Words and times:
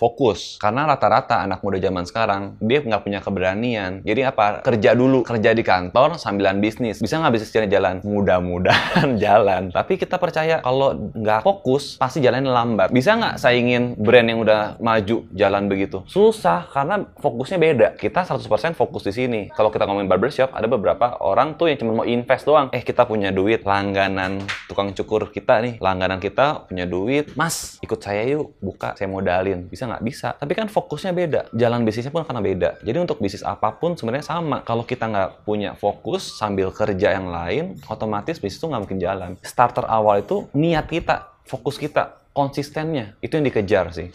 fokus. 0.00 0.56
Karena 0.56 0.88
rata-rata 0.88 1.44
anak 1.44 1.60
muda 1.60 1.76
zaman 1.76 2.08
sekarang, 2.08 2.56
dia 2.56 2.80
nggak 2.80 3.04
punya 3.04 3.20
keberanian. 3.20 4.00
Jadi 4.00 4.24
apa? 4.24 4.64
Kerja 4.64 4.96
dulu. 4.96 5.20
Kerja 5.20 5.52
di 5.52 5.60
kantor 5.60 6.16
sambilan 6.16 6.56
bisnis. 6.64 7.04
Bisa 7.04 7.20
nggak 7.20 7.36
bisnis 7.36 7.52
jalan? 7.68 8.00
Mudah-mudahan 8.00 9.14
jalan. 9.22 9.68
Tapi 9.68 10.00
kita 10.00 10.16
percaya 10.16 10.64
kalau 10.64 11.12
nggak 11.12 11.44
fokus, 11.44 12.00
pasti 12.00 12.24
jalannya 12.24 12.48
lambat. 12.48 12.88
Bisa 12.88 13.20
nggak 13.20 13.36
saingin 13.36 13.92
brand 14.00 14.24
yang 14.24 14.40
udah 14.40 14.80
maju 14.80 15.28
jalan 15.36 15.68
begitu? 15.68 16.00
Susah, 16.08 16.64
karena 16.72 17.04
fokusnya 17.20 17.58
beda. 17.60 17.88
Kita 18.00 18.24
100% 18.24 18.72
fokus 18.72 19.04
di 19.04 19.12
sini. 19.12 19.40
Kalau 19.52 19.68
kita 19.68 19.84
ngomongin 19.84 20.08
barbershop, 20.08 20.56
ada 20.56 20.64
beberapa 20.64 21.20
orang 21.20 21.60
tuh 21.60 21.68
yang 21.68 21.84
cuma 21.84 22.00
mau 22.00 22.06
invest 22.06 22.48
doang. 22.48 22.72
Eh, 22.72 22.80
kita 22.80 23.04
punya 23.04 23.34
duit, 23.34 23.66
langganan 23.66 24.40
tukang 24.70 24.94
cukur 24.94 25.28
kita 25.34 25.60
nih, 25.60 25.74
langganan 25.82 26.22
kita 26.22 26.70
punya 26.70 26.86
duit. 26.86 27.34
Mas, 27.34 27.76
ikut 27.82 27.98
saya 27.98 28.22
yuk, 28.24 28.54
buka, 28.62 28.94
saya 28.94 29.10
modalin. 29.10 29.66
Bisa 29.66 29.89
nggak? 29.90 30.02
Bisa. 30.06 30.38
Tapi 30.38 30.54
kan 30.54 30.70
fokusnya 30.70 31.10
beda. 31.10 31.40
Jalan 31.50 31.82
bisnisnya 31.82 32.14
pun 32.14 32.22
karena 32.22 32.38
beda. 32.38 32.70
Jadi 32.86 32.96
untuk 33.02 33.18
bisnis 33.18 33.42
apa 33.42 33.74
pun 33.74 33.98
sebenarnya 33.98 34.30
sama. 34.30 34.62
Kalau 34.62 34.86
kita 34.86 35.10
nggak 35.10 35.42
punya 35.42 35.74
fokus 35.74 36.38
sambil 36.38 36.70
kerja 36.70 37.18
yang 37.18 37.26
lain, 37.26 37.74
otomatis 37.90 38.38
bisnis 38.38 38.62
itu 38.62 38.70
nggak 38.70 38.82
mungkin 38.86 39.00
jalan. 39.02 39.30
Starter 39.42 39.84
awal 39.90 40.22
itu 40.22 40.46
niat 40.54 40.86
kita, 40.86 41.34
fokus 41.42 41.74
kita, 41.76 42.22
konsistennya. 42.30 43.18
Itu 43.18 43.36
yang 43.36 43.50
dikejar 43.50 43.90
sih. 43.90 44.14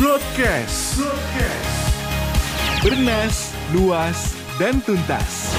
Broadcast. 0.00 0.96
Broadcast. 0.96 1.80
Bernas, 2.80 3.52
luas, 3.76 4.32
dan 4.56 4.80
tuntas. 4.80 5.52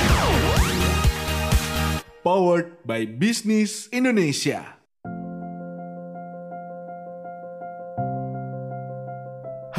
Powered 2.26 2.82
by 2.82 3.06
Business 3.06 3.86
Indonesia. 3.94 4.81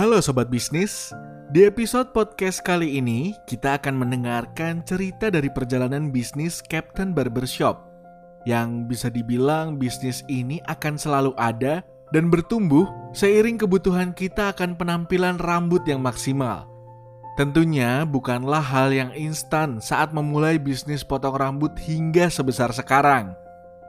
Halo 0.02 0.18
Sobat 0.18 0.50
Bisnis, 0.50 1.14
di 1.54 1.62
episode 1.62 2.10
podcast 2.10 2.58
kali 2.58 2.98
ini 2.98 3.38
kita 3.46 3.78
akan 3.78 4.02
mendengarkan 4.02 4.82
cerita 4.82 5.30
dari 5.30 5.46
perjalanan 5.46 6.10
bisnis 6.10 6.58
Captain 6.58 7.14
Barbershop 7.14 7.86
yang 8.42 8.90
bisa 8.90 9.06
dibilang 9.06 9.78
bisnis 9.78 10.26
ini 10.26 10.58
akan 10.66 10.98
selalu 10.98 11.38
ada 11.38 11.86
dan 12.10 12.34
bertumbuh 12.34 12.82
seiring 13.14 13.62
kebutuhan 13.62 14.10
kita 14.10 14.50
akan 14.50 14.74
penampilan 14.74 15.38
rambut 15.38 15.86
yang 15.86 16.02
maksimal. 16.02 16.66
Tentunya 17.38 18.02
bukanlah 18.02 18.58
hal 18.58 18.90
yang 18.90 19.14
instan 19.14 19.78
saat 19.78 20.10
memulai 20.10 20.58
bisnis 20.58 21.06
potong 21.06 21.38
rambut 21.38 21.78
hingga 21.78 22.26
sebesar 22.26 22.74
sekarang. 22.74 23.38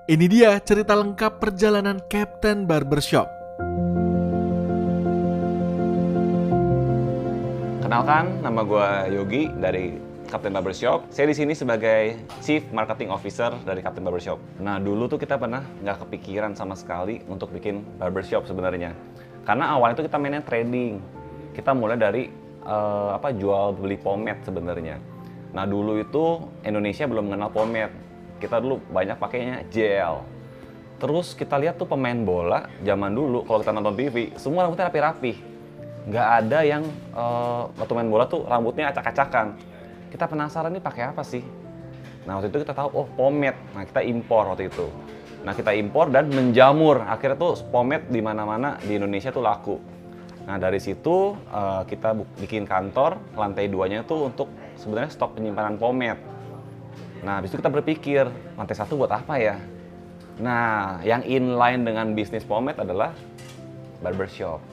Ini 0.05 0.29
dia 0.29 0.61
cerita 0.61 0.93
lengkap 0.93 1.41
perjalanan 1.41 1.97
Captain 2.05 2.69
Barbershop. 2.69 3.25
Kenalkan, 7.83 8.39
nama 8.39 8.63
gue 8.63 8.87
Yogi 9.11 9.51
dari 9.59 9.99
Captain 10.31 10.55
Barbershop. 10.55 11.03
Saya 11.11 11.27
di 11.27 11.35
sini 11.35 11.51
sebagai 11.51 12.15
Chief 12.39 12.63
Marketing 12.71 13.11
Officer 13.11 13.51
dari 13.67 13.83
Captain 13.83 14.07
Barbershop. 14.07 14.39
Nah, 14.63 14.79
dulu 14.79 15.11
tuh 15.11 15.19
kita 15.19 15.35
pernah 15.35 15.67
nggak 15.83 16.07
kepikiran 16.07 16.55
sama 16.55 16.79
sekali 16.79 17.19
untuk 17.27 17.51
bikin 17.51 17.83
barbershop 17.99 18.47
sebenarnya. 18.47 18.95
Karena 19.43 19.75
awalnya 19.75 19.99
tuh 19.99 20.07
kita 20.07 20.15
mainnya 20.15 20.39
trading. 20.39 21.03
Kita 21.51 21.75
mulai 21.75 21.99
dari 21.99 22.31
uh, 22.63 23.19
apa 23.19 23.35
jual 23.35 23.75
beli 23.75 23.99
pomade 23.99 24.39
sebenarnya. 24.47 25.03
Nah, 25.51 25.67
dulu 25.67 25.99
itu 25.99 26.39
Indonesia 26.63 27.03
belum 27.03 27.35
mengenal 27.35 27.51
pomade. 27.51 27.91
Kita 28.39 28.63
dulu 28.63 28.79
banyak 28.95 29.19
pakainya 29.19 29.67
gel. 29.67 30.23
Terus 31.03 31.35
kita 31.35 31.59
lihat 31.59 31.75
tuh 31.75 31.91
pemain 31.91 32.15
bola 32.15 32.63
zaman 32.79 33.11
dulu 33.11 33.43
kalau 33.43 33.59
kita 33.59 33.75
nonton 33.75 33.99
TV, 33.99 34.31
semua 34.39 34.63
rambutnya 34.63 34.87
rapi-rapi. 34.87 35.52
Nggak 36.03 36.27
ada 36.43 36.59
yang 36.67 36.83
uh, 37.15 37.71
waktu 37.79 37.93
main 37.95 38.09
bola 38.11 38.27
tuh 38.27 38.43
rambutnya 38.43 38.91
acak-acakan 38.91 39.55
kita 40.13 40.29
penasaran 40.29 40.69
nih 40.69 40.83
pakai 40.83 41.09
apa 41.09 41.25
sih? 41.25 41.41
Nah 42.29 42.37
waktu 42.37 42.53
itu 42.53 42.61
kita 42.61 42.77
tahu 42.77 42.89
oh 42.93 43.07
pomade. 43.17 43.57
Nah 43.73 43.81
kita 43.81 44.05
impor 44.05 44.53
waktu 44.53 44.69
itu. 44.69 44.85
Nah 45.41 45.57
kita 45.57 45.73
impor 45.73 46.13
dan 46.13 46.29
menjamur. 46.29 47.01
Akhirnya 47.01 47.33
tuh 47.33 47.57
pomade 47.73 48.07
di 48.13 48.21
mana-mana 48.21 48.77
di 48.83 48.93
Indonesia 48.93 49.33
tuh 49.33 49.41
laku. 49.41 49.81
Nah 50.45 50.61
dari 50.61 50.77
situ 50.77 51.33
uh, 51.49 51.81
kita 51.87 52.13
bikin 52.37 52.69
kantor 52.69 53.17
lantai 53.33 53.71
duanya 53.71 54.05
tuh 54.05 54.29
untuk 54.29 54.51
sebenarnya 54.77 55.09
stok 55.17 55.39
penyimpanan 55.39 55.81
pomade. 55.81 56.21
Nah 57.25 57.41
habis 57.41 57.49
itu 57.49 57.57
kita 57.57 57.71
berpikir 57.71 58.29
lantai 58.59 58.75
satu 58.77 58.99
buat 58.99 59.09
apa 59.09 59.39
ya? 59.41 59.57
Nah 60.37 61.01
yang 61.01 61.25
inline 61.25 61.81
dengan 61.81 62.13
bisnis 62.13 62.45
pomade 62.45 62.77
adalah 62.77 63.17
barbershop. 64.05 64.72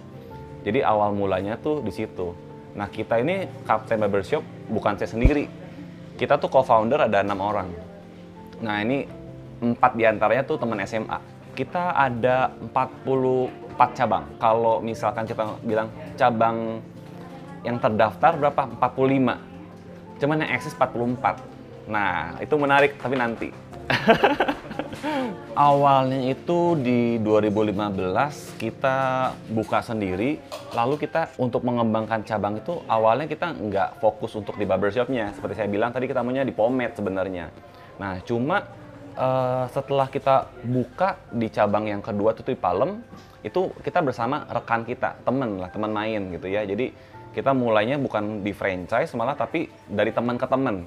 Jadi 0.60 0.84
awal 0.84 1.16
mulanya 1.16 1.56
tuh 1.56 1.80
di 1.80 1.92
situ. 1.92 2.36
Nah 2.76 2.86
kita 2.86 3.18
ini 3.18 3.48
Captain 3.64 3.96
Barbershop 3.96 4.44
bukan 4.68 4.94
saya 5.00 5.08
sendiri. 5.08 5.48
Kita 6.20 6.36
tuh 6.36 6.52
co-founder 6.52 7.00
ada 7.08 7.24
enam 7.24 7.40
orang. 7.40 7.68
Nah 8.60 8.76
ini 8.84 9.08
empat 9.60 9.96
di 9.96 10.04
antaranya 10.04 10.44
tuh 10.44 10.60
teman 10.60 10.80
SMA. 10.84 11.18
Kita 11.56 11.96
ada 11.96 12.52
44 12.72 13.96
cabang. 13.96 14.24
Kalau 14.36 14.84
misalkan 14.84 15.24
kita 15.24 15.56
bilang 15.64 15.88
cabang 16.14 16.80
yang 17.64 17.80
terdaftar 17.80 18.36
berapa? 18.36 18.62
45. 18.76 20.20
Cuman 20.20 20.36
yang 20.44 20.50
eksis 20.52 20.76
44. 20.76 21.88
Nah 21.88 22.36
itu 22.38 22.54
menarik 22.60 23.00
tapi 23.00 23.16
nanti. 23.16 23.48
Awalnya 25.56 26.28
itu 26.28 26.76
di 26.76 27.16
2015 27.24 28.60
kita 28.60 28.98
buka 29.48 29.80
sendiri, 29.80 30.36
lalu 30.76 31.00
kita 31.00 31.32
untuk 31.40 31.64
mengembangkan 31.64 32.20
cabang 32.24 32.60
itu 32.60 32.84
awalnya 32.84 33.24
kita 33.24 33.56
nggak 33.56 34.00
fokus 34.04 34.36
untuk 34.36 34.60
di 34.60 34.68
barbershopnya. 34.68 35.32
Seperti 35.32 35.64
saya 35.64 35.68
bilang 35.72 35.90
tadi 35.90 36.04
kita 36.04 36.20
maunya 36.20 36.44
di 36.44 36.52
pomade 36.52 36.96
sebenarnya. 36.96 37.48
Nah 37.96 38.20
cuma 38.28 38.68
uh, 39.16 39.64
setelah 39.72 40.08
kita 40.12 40.52
buka 40.68 41.16
di 41.32 41.48
cabang 41.48 41.88
yang 41.88 42.04
kedua 42.04 42.36
itu 42.36 42.44
di 42.44 42.60
Palem, 42.60 43.00
itu 43.40 43.72
kita 43.80 44.04
bersama 44.04 44.44
rekan 44.52 44.84
kita, 44.84 45.16
temen 45.24 45.64
lah, 45.64 45.72
teman 45.72 45.92
main 45.96 46.28
gitu 46.28 46.44
ya. 46.44 46.60
Jadi 46.68 46.92
kita 47.32 47.56
mulainya 47.56 47.96
bukan 47.96 48.44
di 48.44 48.52
franchise 48.52 49.16
malah 49.16 49.32
tapi 49.32 49.72
dari 49.88 50.12
teman 50.12 50.36
ke 50.36 50.44
teman. 50.44 50.84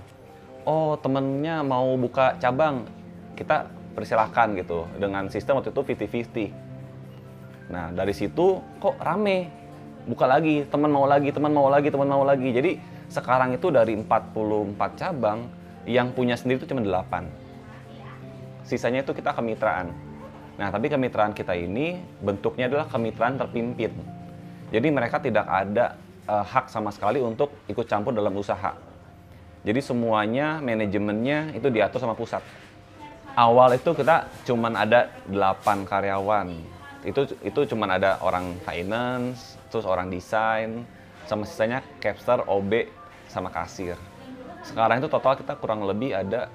Oh 0.69 0.95
temennya 1.01 1.65
mau 1.65 1.97
buka 1.99 2.39
cabang, 2.39 2.87
kita 3.35 3.82
persilahkan 3.93 4.57
gitu. 4.57 4.89
Dengan 4.97 5.29
sistem 5.29 5.61
waktu 5.61 5.71
itu 5.71 5.81
50-50 5.81 6.73
nah 7.71 7.89
dari 7.95 8.11
situ 8.11 8.59
kok 8.81 8.99
rame. 8.99 9.49
Buka 10.03 10.27
lagi 10.27 10.67
teman 10.67 10.91
mau 10.91 11.07
lagi 11.07 11.31
teman 11.31 11.55
mau 11.55 11.71
lagi 11.71 11.87
teman 11.87 12.09
mau 12.11 12.27
lagi. 12.27 12.51
Jadi 12.51 12.75
sekarang 13.07 13.55
itu 13.55 13.71
dari 13.71 13.95
44 13.95 14.99
cabang 14.99 15.47
yang 15.87 16.11
punya 16.11 16.35
sendiri 16.35 16.59
itu 16.59 16.67
cuma 16.67 16.83
8 16.83 17.43
sisanya 18.63 19.03
itu 19.03 19.11
kita 19.11 19.35
kemitraan. 19.35 19.91
Nah 20.55 20.67
tapi 20.71 20.87
kemitraan 20.87 21.35
kita 21.35 21.53
ini 21.53 21.99
bentuknya 22.23 22.71
adalah 22.71 22.87
kemitraan 22.87 23.35
terpimpin. 23.35 23.91
Jadi 24.73 24.87
mereka 24.89 25.21
tidak 25.21 25.45
ada 25.45 25.99
uh, 26.25 26.41
hak 26.41 26.71
sama 26.71 26.89
sekali 26.89 27.21
untuk 27.21 27.53
ikut 27.69 27.85
campur 27.85 28.15
dalam 28.15 28.33
usaha. 28.33 28.73
Jadi 29.63 29.79
semuanya 29.79 30.59
manajemennya 30.59 31.55
itu 31.55 31.71
diatur 31.71 32.03
sama 32.03 32.17
pusat 32.17 32.43
awal 33.33 33.73
itu 33.73 33.91
kita 33.97 34.29
cuman 34.45 34.73
ada 34.77 35.09
8 35.29 35.89
karyawan. 35.89 36.47
Itu 37.03 37.27
itu 37.43 37.59
cuman 37.75 37.99
ada 37.99 38.21
orang 38.23 38.55
finance, 38.63 39.59
terus 39.67 39.83
orang 39.83 40.07
desain, 40.07 40.87
sama 41.27 41.43
sisanya 41.43 41.83
capster, 41.99 42.45
OB, 42.47 42.87
sama 43.27 43.51
kasir. 43.51 43.99
Sekarang 44.63 45.03
itu 45.03 45.11
total 45.11 45.35
kita 45.35 45.59
kurang 45.59 45.83
lebih 45.83 46.15
ada 46.15 46.47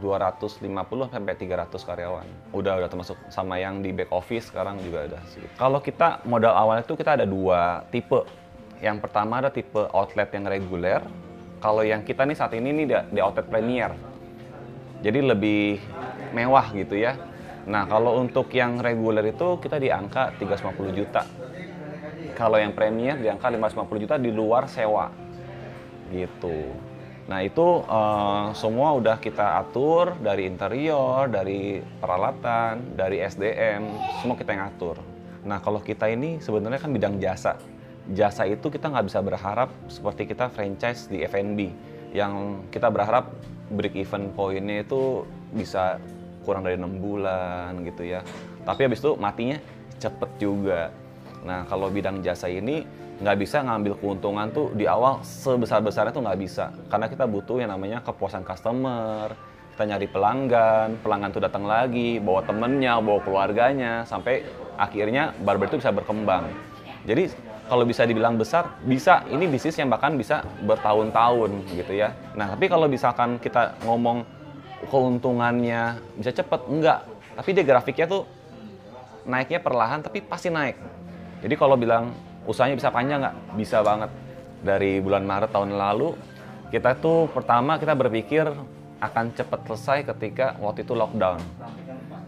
250 0.00 0.66
sampai 1.12 1.34
300 1.36 1.68
karyawan. 1.70 2.26
Udah 2.50 2.82
udah 2.82 2.88
termasuk 2.90 3.14
sama 3.28 3.60
yang 3.60 3.84
di 3.84 3.94
back 3.94 4.10
office 4.10 4.50
sekarang 4.50 4.80
juga 4.82 5.06
ada 5.06 5.20
sih. 5.30 5.44
Kalau 5.54 5.78
kita 5.78 6.24
modal 6.26 6.56
awal 6.56 6.82
itu 6.82 6.96
kita 6.98 7.20
ada 7.20 7.26
dua 7.28 7.86
tipe. 7.92 8.26
Yang 8.82 8.98
pertama 8.98 9.38
ada 9.38 9.52
tipe 9.52 9.78
outlet 9.94 10.26
yang 10.34 10.50
reguler. 10.50 11.02
Kalau 11.62 11.86
yang 11.86 12.02
kita 12.02 12.26
nih 12.26 12.34
saat 12.34 12.50
ini 12.58 12.74
nih 12.74 13.06
di 13.14 13.20
outlet 13.22 13.46
premier 13.46 13.94
jadi 15.02 15.18
lebih 15.20 15.82
mewah 16.30 16.70
gitu 16.72 16.94
ya. 16.96 17.18
Nah, 17.66 17.86
kalau 17.86 18.18
untuk 18.18 18.50
yang 18.54 18.78
reguler 18.82 19.34
itu 19.34 19.58
kita 19.58 19.78
di 19.78 19.90
angka 19.90 20.34
350 20.38 20.98
juta. 20.98 21.22
Kalau 22.34 22.58
yang 22.58 22.74
premier 22.74 23.18
di 23.18 23.28
angka 23.30 23.50
550 23.50 24.02
juta 24.02 24.14
di 24.18 24.30
luar 24.34 24.66
sewa. 24.66 25.10
Gitu. 26.10 26.74
Nah, 27.30 27.38
itu 27.38 27.86
uh, 27.86 28.50
semua 28.50 28.98
udah 28.98 29.22
kita 29.22 29.62
atur 29.62 30.18
dari 30.18 30.50
interior, 30.50 31.30
dari 31.30 31.78
peralatan, 31.78 32.98
dari 32.98 33.22
SDM, 33.22 33.94
semua 34.18 34.34
kita 34.34 34.50
yang 34.58 34.66
atur. 34.74 34.98
Nah, 35.46 35.62
kalau 35.62 35.78
kita 35.78 36.10
ini 36.10 36.42
sebenarnya 36.42 36.82
kan 36.82 36.90
bidang 36.90 37.22
jasa. 37.22 37.58
Jasa 38.10 38.50
itu 38.50 38.66
kita 38.66 38.90
nggak 38.90 39.06
bisa 39.06 39.22
berharap 39.22 39.70
seperti 39.86 40.26
kita 40.26 40.50
franchise 40.50 41.06
di 41.06 41.22
F&B 41.22 41.70
yang 42.10 42.66
kita 42.74 42.90
berharap 42.90 43.30
break 43.72 43.96
even 43.96 44.30
poinnya 44.36 44.84
itu 44.84 45.24
bisa 45.52 45.98
kurang 46.44 46.66
dari 46.66 46.76
enam 46.76 46.98
bulan 46.98 47.82
gitu 47.86 48.04
ya. 48.06 48.20
Tapi 48.62 48.86
habis 48.86 49.00
itu 49.00 49.14
matinya 49.18 49.58
cepet 49.98 50.30
juga. 50.38 50.90
Nah, 51.42 51.66
kalau 51.66 51.90
bidang 51.90 52.22
jasa 52.22 52.46
ini 52.46 52.86
nggak 53.22 53.38
bisa 53.38 53.62
ngambil 53.62 53.98
keuntungan 54.02 54.50
tuh 54.50 54.74
di 54.74 54.86
awal 54.90 55.22
sebesar-besarnya 55.22 56.14
tuh 56.14 56.22
nggak 56.26 56.40
bisa. 56.42 56.74
Karena 56.90 57.06
kita 57.06 57.24
butuh 57.26 57.62
yang 57.62 57.70
namanya 57.70 58.02
kepuasan 58.02 58.42
customer, 58.42 59.30
kita 59.74 59.82
nyari 59.86 60.06
pelanggan, 60.10 60.98
pelanggan 61.02 61.30
tuh 61.30 61.42
datang 61.42 61.64
lagi, 61.66 62.18
bawa 62.18 62.42
temennya, 62.42 62.98
bawa 62.98 63.20
keluarganya, 63.22 64.02
sampai 64.06 64.42
akhirnya 64.76 65.34
barber 65.42 65.70
itu 65.70 65.78
bisa 65.78 65.94
berkembang. 65.94 66.50
Jadi 67.06 67.30
kalau 67.68 67.84
bisa 67.86 68.02
dibilang 68.04 68.34
besar, 68.36 68.74
bisa 68.82 69.22
ini 69.30 69.46
bisnis 69.46 69.78
yang 69.78 69.88
bahkan 69.88 70.18
bisa 70.18 70.42
bertahun-tahun 70.66 71.50
gitu 71.72 71.92
ya. 71.94 72.12
Nah, 72.34 72.52
tapi 72.52 72.66
kalau 72.66 72.90
misalkan 72.90 73.38
kita 73.38 73.78
ngomong 73.86 74.26
keuntungannya 74.90 75.98
bisa 76.18 76.34
cepet, 76.34 76.60
enggak. 76.68 77.06
Tapi 77.32 77.48
dia 77.54 77.64
grafiknya 77.64 78.06
tuh 78.10 78.22
naiknya 79.24 79.62
perlahan 79.62 80.02
tapi 80.02 80.20
pasti 80.20 80.50
naik. 80.50 80.76
Jadi 81.42 81.54
kalau 81.54 81.78
bilang 81.78 82.10
usahanya 82.46 82.76
bisa 82.78 82.90
panjang 82.90 83.22
nggak? 83.22 83.36
Bisa 83.58 83.78
banget. 83.80 84.10
Dari 84.62 85.02
bulan 85.02 85.26
Maret 85.26 85.50
tahun 85.50 85.74
lalu, 85.74 86.14
kita 86.70 86.94
tuh 86.98 87.26
pertama 87.30 87.78
kita 87.82 87.98
berpikir 87.98 88.46
akan 89.02 89.34
cepat 89.34 89.66
selesai 89.66 89.98
ketika 90.14 90.54
waktu 90.62 90.86
itu 90.86 90.94
lockdown. 90.94 91.42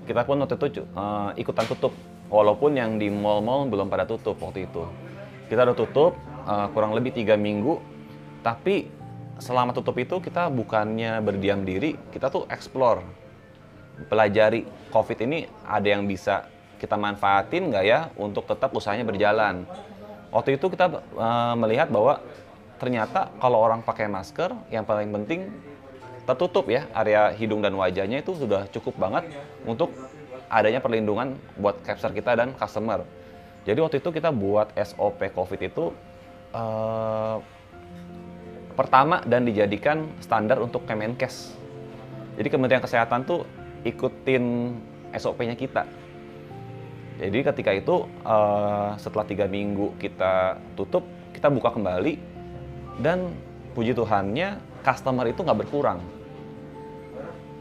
Kita 0.04 0.26
pun 0.26 0.42
waktu 0.42 0.58
itu 0.58 0.82
uh, 0.98 1.30
ikutan 1.38 1.64
tutup, 1.70 1.94
walaupun 2.26 2.74
yang 2.74 2.98
di 2.98 3.06
mall-mall 3.08 3.70
belum 3.70 3.86
pada 3.86 4.02
tutup 4.02 4.34
waktu 4.42 4.66
itu. 4.66 4.82
Kita 5.44 5.60
udah 5.68 5.76
tutup 5.76 6.16
uh, 6.48 6.66
kurang 6.72 6.96
lebih 6.96 7.12
tiga 7.12 7.36
minggu, 7.36 7.78
tapi 8.40 8.88
selama 9.38 9.74
tutup 9.76 9.98
itu 10.00 10.20
kita 10.22 10.48
bukannya 10.48 11.20
berdiam 11.20 11.62
diri, 11.66 11.98
kita 12.14 12.30
tuh 12.30 12.48
explore, 12.48 13.04
pelajari 14.08 14.64
COVID 14.90 15.18
ini 15.26 15.46
ada 15.66 15.84
yang 15.84 16.06
bisa 16.06 16.48
kita 16.80 16.98
manfaatin 16.98 17.70
nggak 17.70 17.84
ya 17.84 18.00
untuk 18.18 18.44
tetap 18.44 18.72
usahanya 18.74 19.06
berjalan. 19.06 19.64
Waktu 20.34 20.58
itu 20.58 20.66
kita 20.66 20.90
uh, 21.14 21.54
melihat 21.54 21.88
bahwa 21.88 22.18
ternyata 22.82 23.30
kalau 23.38 23.62
orang 23.62 23.80
pakai 23.86 24.10
masker, 24.10 24.50
yang 24.68 24.82
paling 24.82 25.08
penting 25.14 25.48
tertutup 26.24 26.66
ya 26.72 26.88
area 26.96 27.30
hidung 27.36 27.60
dan 27.60 27.76
wajahnya 27.76 28.24
itu 28.24 28.32
sudah 28.32 28.64
cukup 28.72 28.96
banget 28.96 29.28
untuk 29.68 29.92
adanya 30.48 30.80
perlindungan 30.80 31.36
buat 31.60 31.78
capture 31.84 32.12
kita 32.16 32.32
dan 32.34 32.56
customer. 32.56 33.04
Jadi 33.64 33.78
waktu 33.80 33.96
itu 34.00 34.08
kita 34.12 34.28
buat 34.28 34.76
SOP 34.76 35.32
COVID 35.32 35.60
itu 35.64 35.90
uh, 36.52 37.40
pertama 38.76 39.24
dan 39.24 39.48
dijadikan 39.48 40.08
standar 40.20 40.60
untuk 40.60 40.84
Kemenkes. 40.84 41.56
Jadi 42.36 42.48
Kementerian 42.52 42.84
Kesehatan 42.84 43.24
tuh 43.24 43.48
ikutin 43.88 44.76
SOP-nya 45.16 45.56
kita 45.56 46.04
jadi 47.14 47.46
ketika 47.46 47.70
itu 47.70 48.10
uh, 48.26 48.98
setelah 48.98 49.22
tiga 49.22 49.46
minggu 49.46 49.94
kita 50.02 50.58
tutup, 50.74 51.06
kita 51.30 51.46
buka 51.46 51.70
kembali 51.70 52.18
dan 52.98 53.30
puji 53.74 53.94
Tuhannya 53.94 54.58
customer 54.82 55.30
itu 55.30 55.46
nggak 55.46 55.58
berkurang. 55.66 56.02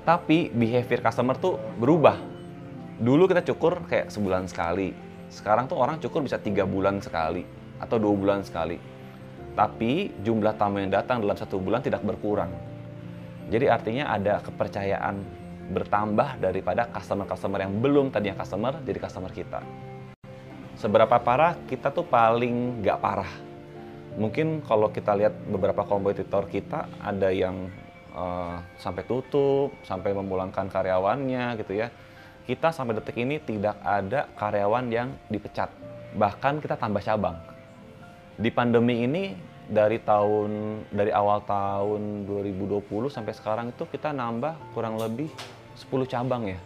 Tapi 0.03 0.49
behavior 0.49 1.05
customer 1.05 1.37
tuh 1.37 1.61
berubah. 1.77 2.17
Dulu 2.97 3.29
kita 3.29 3.45
cukur 3.45 3.85
kayak 3.85 4.09
sebulan 4.09 4.49
sekali. 4.49 5.12
Sekarang 5.33 5.65
tuh 5.65 5.81
orang 5.81 5.97
cukur 5.97 6.21
bisa 6.21 6.37
tiga 6.37 6.61
bulan 6.61 7.01
sekali 7.01 7.41
atau 7.81 7.97
dua 7.97 8.13
bulan 8.13 8.45
sekali. 8.45 8.77
Tapi 9.57 10.21
jumlah 10.21 10.53
tamu 10.61 10.77
yang 10.77 10.93
datang 10.93 11.25
dalam 11.25 11.33
satu 11.33 11.57
bulan 11.57 11.81
tidak 11.81 12.05
berkurang. 12.05 12.53
Jadi 13.49 13.65
artinya 13.65 14.13
ada 14.13 14.45
kepercayaan 14.45 15.41
bertambah 15.73 16.37
daripada 16.37 16.85
customer-customer 16.93 17.65
yang 17.65 17.73
belum 17.81 18.13
tadinya 18.13 18.37
customer 18.45 18.77
jadi 18.85 18.99
customer 19.01 19.31
kita. 19.33 19.59
Seberapa 20.77 21.17
parah 21.17 21.57
kita 21.65 21.89
tuh 21.89 22.05
paling 22.05 22.85
nggak 22.85 22.97
parah. 23.01 23.33
Mungkin 24.13 24.61
kalau 24.61 24.93
kita 24.93 25.17
lihat 25.17 25.33
beberapa 25.49 25.81
kompetitor 25.81 26.45
kita 26.45 26.85
ada 27.01 27.33
yang 27.33 27.73
uh, 28.13 28.61
sampai 28.77 29.01
tutup, 29.09 29.73
sampai 29.81 30.13
memulangkan 30.13 30.69
karyawannya 30.69 31.57
gitu 31.57 31.81
ya. 31.81 31.89
Kita 32.43 32.75
sampai 32.75 32.99
detik 32.99 33.15
ini 33.15 33.39
tidak 33.39 33.79
ada 33.79 34.27
karyawan 34.35 34.91
yang 34.91 35.15
dipecat. 35.31 35.71
Bahkan 36.11 36.59
kita 36.59 36.75
tambah 36.75 36.99
cabang. 36.99 37.39
Di 38.35 38.51
pandemi 38.51 39.07
ini 39.07 39.31
dari 39.63 39.95
tahun 40.03 40.83
dari 40.91 41.15
awal 41.15 41.39
tahun 41.47 42.27
2020 42.27 42.83
sampai 43.07 43.31
sekarang 43.31 43.71
itu 43.71 43.87
kita 43.87 44.11
nambah 44.11 44.75
kurang 44.75 44.99
lebih 44.99 45.31
10 45.79 46.03
cabang 46.03 46.51
ya. 46.51 46.59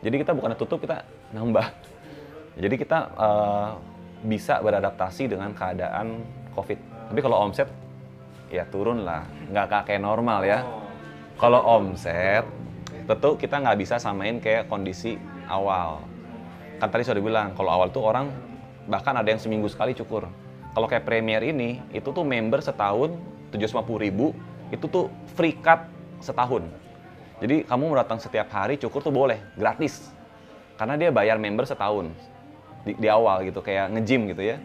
Jadi 0.00 0.24
kita 0.24 0.32
bukan 0.32 0.56
tutup, 0.56 0.80
kita 0.80 1.04
nambah. 1.36 1.68
Jadi 2.56 2.74
kita 2.80 2.98
uh, 3.16 3.70
bisa 4.24 4.60
beradaptasi 4.64 5.28
dengan 5.28 5.52
keadaan 5.52 6.24
COVID. 6.56 6.78
Tapi 7.12 7.20
kalau 7.20 7.44
omset 7.44 7.68
ya 8.48 8.64
turun 8.68 9.04
lah, 9.04 9.28
nggak 9.52 9.84
kayak 9.84 10.00
normal 10.00 10.40
ya. 10.48 10.64
Kalau 11.36 11.60
omset, 11.60 12.46
tentu 13.04 13.36
kita 13.36 13.60
nggak 13.60 13.76
bisa 13.80 14.00
samain 14.00 14.40
kayak 14.40 14.68
kondisi 14.68 15.20
awal. 15.48 16.04
Kan 16.80 16.88
tadi 16.90 17.06
sudah 17.06 17.22
bilang, 17.22 17.52
kalau 17.54 17.70
awal 17.70 17.88
tuh 17.92 18.02
orang 18.04 18.32
bahkan 18.88 19.16
ada 19.16 19.28
yang 19.28 19.40
seminggu 19.40 19.68
sekali 19.68 19.96
cukur 19.96 20.28
kalau 20.74 20.90
kayak 20.90 21.06
Premier 21.06 21.38
ini, 21.46 21.78
itu 21.94 22.10
tuh 22.10 22.26
member 22.26 22.58
setahun 22.58 23.14
750 23.54 23.94
ribu, 24.10 24.34
itu 24.74 24.90
tuh 24.90 25.06
free 25.38 25.54
cut 25.54 25.86
setahun. 26.18 26.66
Jadi 27.38 27.62
kamu 27.62 27.94
mau 27.94 27.96
datang 28.02 28.18
setiap 28.18 28.50
hari 28.50 28.74
cukur 28.74 28.98
tuh 28.98 29.14
boleh, 29.14 29.38
gratis. 29.54 30.10
Karena 30.74 30.98
dia 30.98 31.14
bayar 31.14 31.38
member 31.38 31.62
setahun 31.62 32.10
di, 32.82 32.98
di 32.98 33.06
awal 33.06 33.46
gitu, 33.46 33.62
kayak 33.62 33.94
nge-gym 33.94 34.26
gitu 34.34 34.42
ya. 34.42 34.58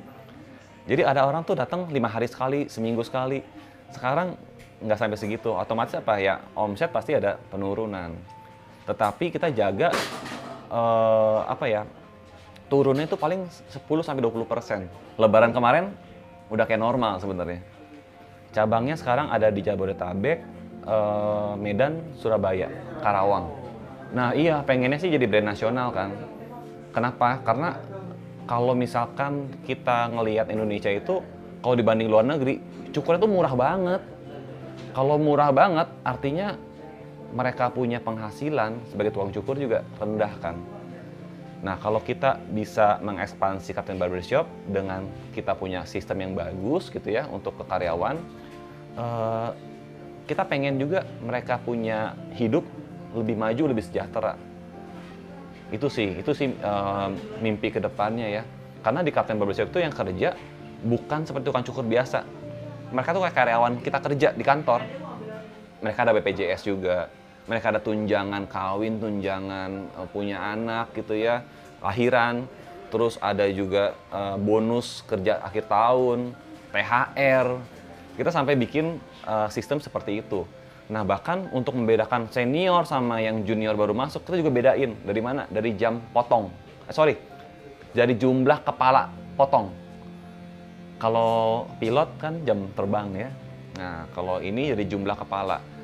Jadi 0.89 1.05
ada 1.05 1.29
orang 1.29 1.45
tuh 1.45 1.53
datang 1.53 1.85
lima 1.93 2.09
hari 2.09 2.25
sekali, 2.25 2.65
seminggu 2.65 3.05
sekali. 3.05 3.45
Sekarang 3.93 4.33
nggak 4.79 4.97
sampai 4.99 5.17
segitu, 5.19 5.51
otomatis 5.51 5.95
apa 5.99 6.19
ya 6.19 6.39
omset 6.55 6.91
pasti 6.91 7.15
ada 7.15 7.35
penurunan. 7.51 8.15
Tetapi 8.87 9.29
kita 9.29 9.51
jaga 9.51 9.91
uh, 10.71 11.45
apa 11.45 11.65
ya 11.67 11.83
turunnya 12.69 13.09
itu 13.09 13.17
paling 13.17 13.49
10 13.49 13.81
sampai 14.05 14.21
20 14.23 14.45
persen. 14.45 14.85
Lebaran 15.17 15.51
kemarin 15.51 15.91
udah 16.53 16.65
kayak 16.69 16.79
normal 16.79 17.17
sebenarnya. 17.17 17.59
Cabangnya 18.53 18.95
sekarang 18.97 19.29
ada 19.29 19.53
di 19.53 19.61
Jabodetabek, 19.61 20.37
eh, 20.85 21.53
Medan, 21.57 22.17
Surabaya, 22.17 22.69
Karawang. 23.01 23.45
Nah 24.09 24.33
iya 24.33 24.65
pengennya 24.65 24.97
sih 24.97 25.13
jadi 25.13 25.25
brand 25.29 25.53
nasional 25.53 25.93
kan. 25.93 26.09
Kenapa? 26.89 27.41
Karena 27.45 27.77
kalau 28.49 28.73
misalkan 28.73 29.53
kita 29.61 30.09
ngelihat 30.09 30.49
Indonesia 30.49 30.89
itu 30.89 31.21
kalau 31.61 31.75
dibanding 31.77 32.09
luar 32.09 32.25
negeri, 32.25 32.57
cukurnya 32.89 33.21
itu 33.21 33.29
murah 33.29 33.53
banget. 33.53 34.01
Kalau 34.95 35.15
murah 35.21 35.53
banget 35.53 35.87
artinya 36.01 36.57
mereka 37.29 37.69
punya 37.69 38.01
penghasilan 38.01 38.81
sebagai 38.89 39.13
tukang 39.13 39.29
cukur 39.29 39.53
juga 39.55 39.85
rendah 40.01 40.33
kan 40.41 40.57
Nah, 41.59 41.75
kalau 41.75 41.99
kita 41.99 42.39
bisa 42.55 43.03
mengekspansi 43.03 43.75
Captain 43.75 43.99
Barbershop 43.99 44.47
dengan 44.71 45.03
kita 45.35 45.51
punya 45.59 45.83
sistem 45.83 46.23
yang 46.23 46.31
bagus 46.31 46.87
gitu 46.87 47.11
ya 47.11 47.27
untuk 47.27 47.59
ke 47.59 47.63
karyawan, 47.67 48.15
uh, 48.95 49.51
kita 50.23 50.47
pengen 50.47 50.79
juga 50.79 51.03
mereka 51.19 51.59
punya 51.59 52.15
hidup 52.39 52.63
lebih 53.11 53.35
maju, 53.35 53.75
lebih 53.75 53.83
sejahtera. 53.83 54.39
Itu 55.67 55.91
sih, 55.91 56.23
itu 56.23 56.31
sih 56.31 56.55
uh, 56.63 57.11
mimpi 57.43 57.75
ke 57.75 57.83
depannya 57.83 58.39
ya. 58.39 58.43
Karena 58.79 59.03
di 59.03 59.11
Captain 59.11 59.35
Barbershop 59.35 59.75
itu 59.75 59.83
yang 59.83 59.91
kerja 59.91 60.39
bukan 60.79 61.27
seperti 61.27 61.51
tukang 61.51 61.67
cukur 61.67 61.83
biasa. 61.83 62.23
Mereka 62.89 63.13
tuh 63.13 63.21
kayak 63.21 63.35
karyawan 63.37 63.73
kita 63.85 63.99
kerja 64.01 64.29
di 64.33 64.43
kantor. 64.43 64.81
Mereka 65.79 65.99
ada 66.03 66.11
BPJS 66.17 66.65
juga, 66.67 67.07
mereka 67.49 67.71
ada 67.71 67.79
tunjangan 67.81 68.45
kawin, 68.49 68.99
tunjangan 68.99 69.71
uh, 69.95 70.07
punya 70.11 70.37
anak 70.41 70.91
gitu 70.93 71.15
ya, 71.15 71.41
lahiran, 71.79 72.49
terus 72.91 73.15
ada 73.21 73.47
juga 73.47 73.95
uh, 74.11 74.35
bonus 74.35 75.01
kerja 75.07 75.39
akhir 75.39 75.71
tahun, 75.71 76.33
THR. 76.73 77.47
Kita 78.19 78.29
sampai 78.35 78.59
bikin 78.59 78.99
uh, 79.23 79.47
sistem 79.47 79.79
seperti 79.79 80.19
itu. 80.19 80.43
Nah 80.89 81.05
bahkan 81.05 81.47
untuk 81.53 81.77
membedakan 81.77 82.27
senior 82.33 82.83
sama 82.83 83.21
yang 83.21 83.45
junior 83.45 83.77
baru 83.77 83.93
masuk, 83.93 84.25
kita 84.25 84.41
juga 84.41 84.51
bedain 84.51 84.97
dari 85.05 85.21
mana? 85.21 85.45
Dari 85.47 85.77
jam 85.77 86.01
potong. 86.11 86.49
Eh, 86.89 86.93
sorry, 86.93 87.15
dari 87.93 88.17
jumlah 88.17 88.65
kepala 88.65 89.07
potong. 89.37 89.71
Kalau 90.99 91.65
pilot 91.79 92.09
kan 92.19 92.43
jam 92.43 92.67
terbang 92.75 93.07
ya. 93.15 93.29
Nah 93.79 94.05
kalau 94.11 94.43
ini 94.43 94.75
dari 94.75 94.85
jumlah 94.85 95.15
kepala 95.15 95.79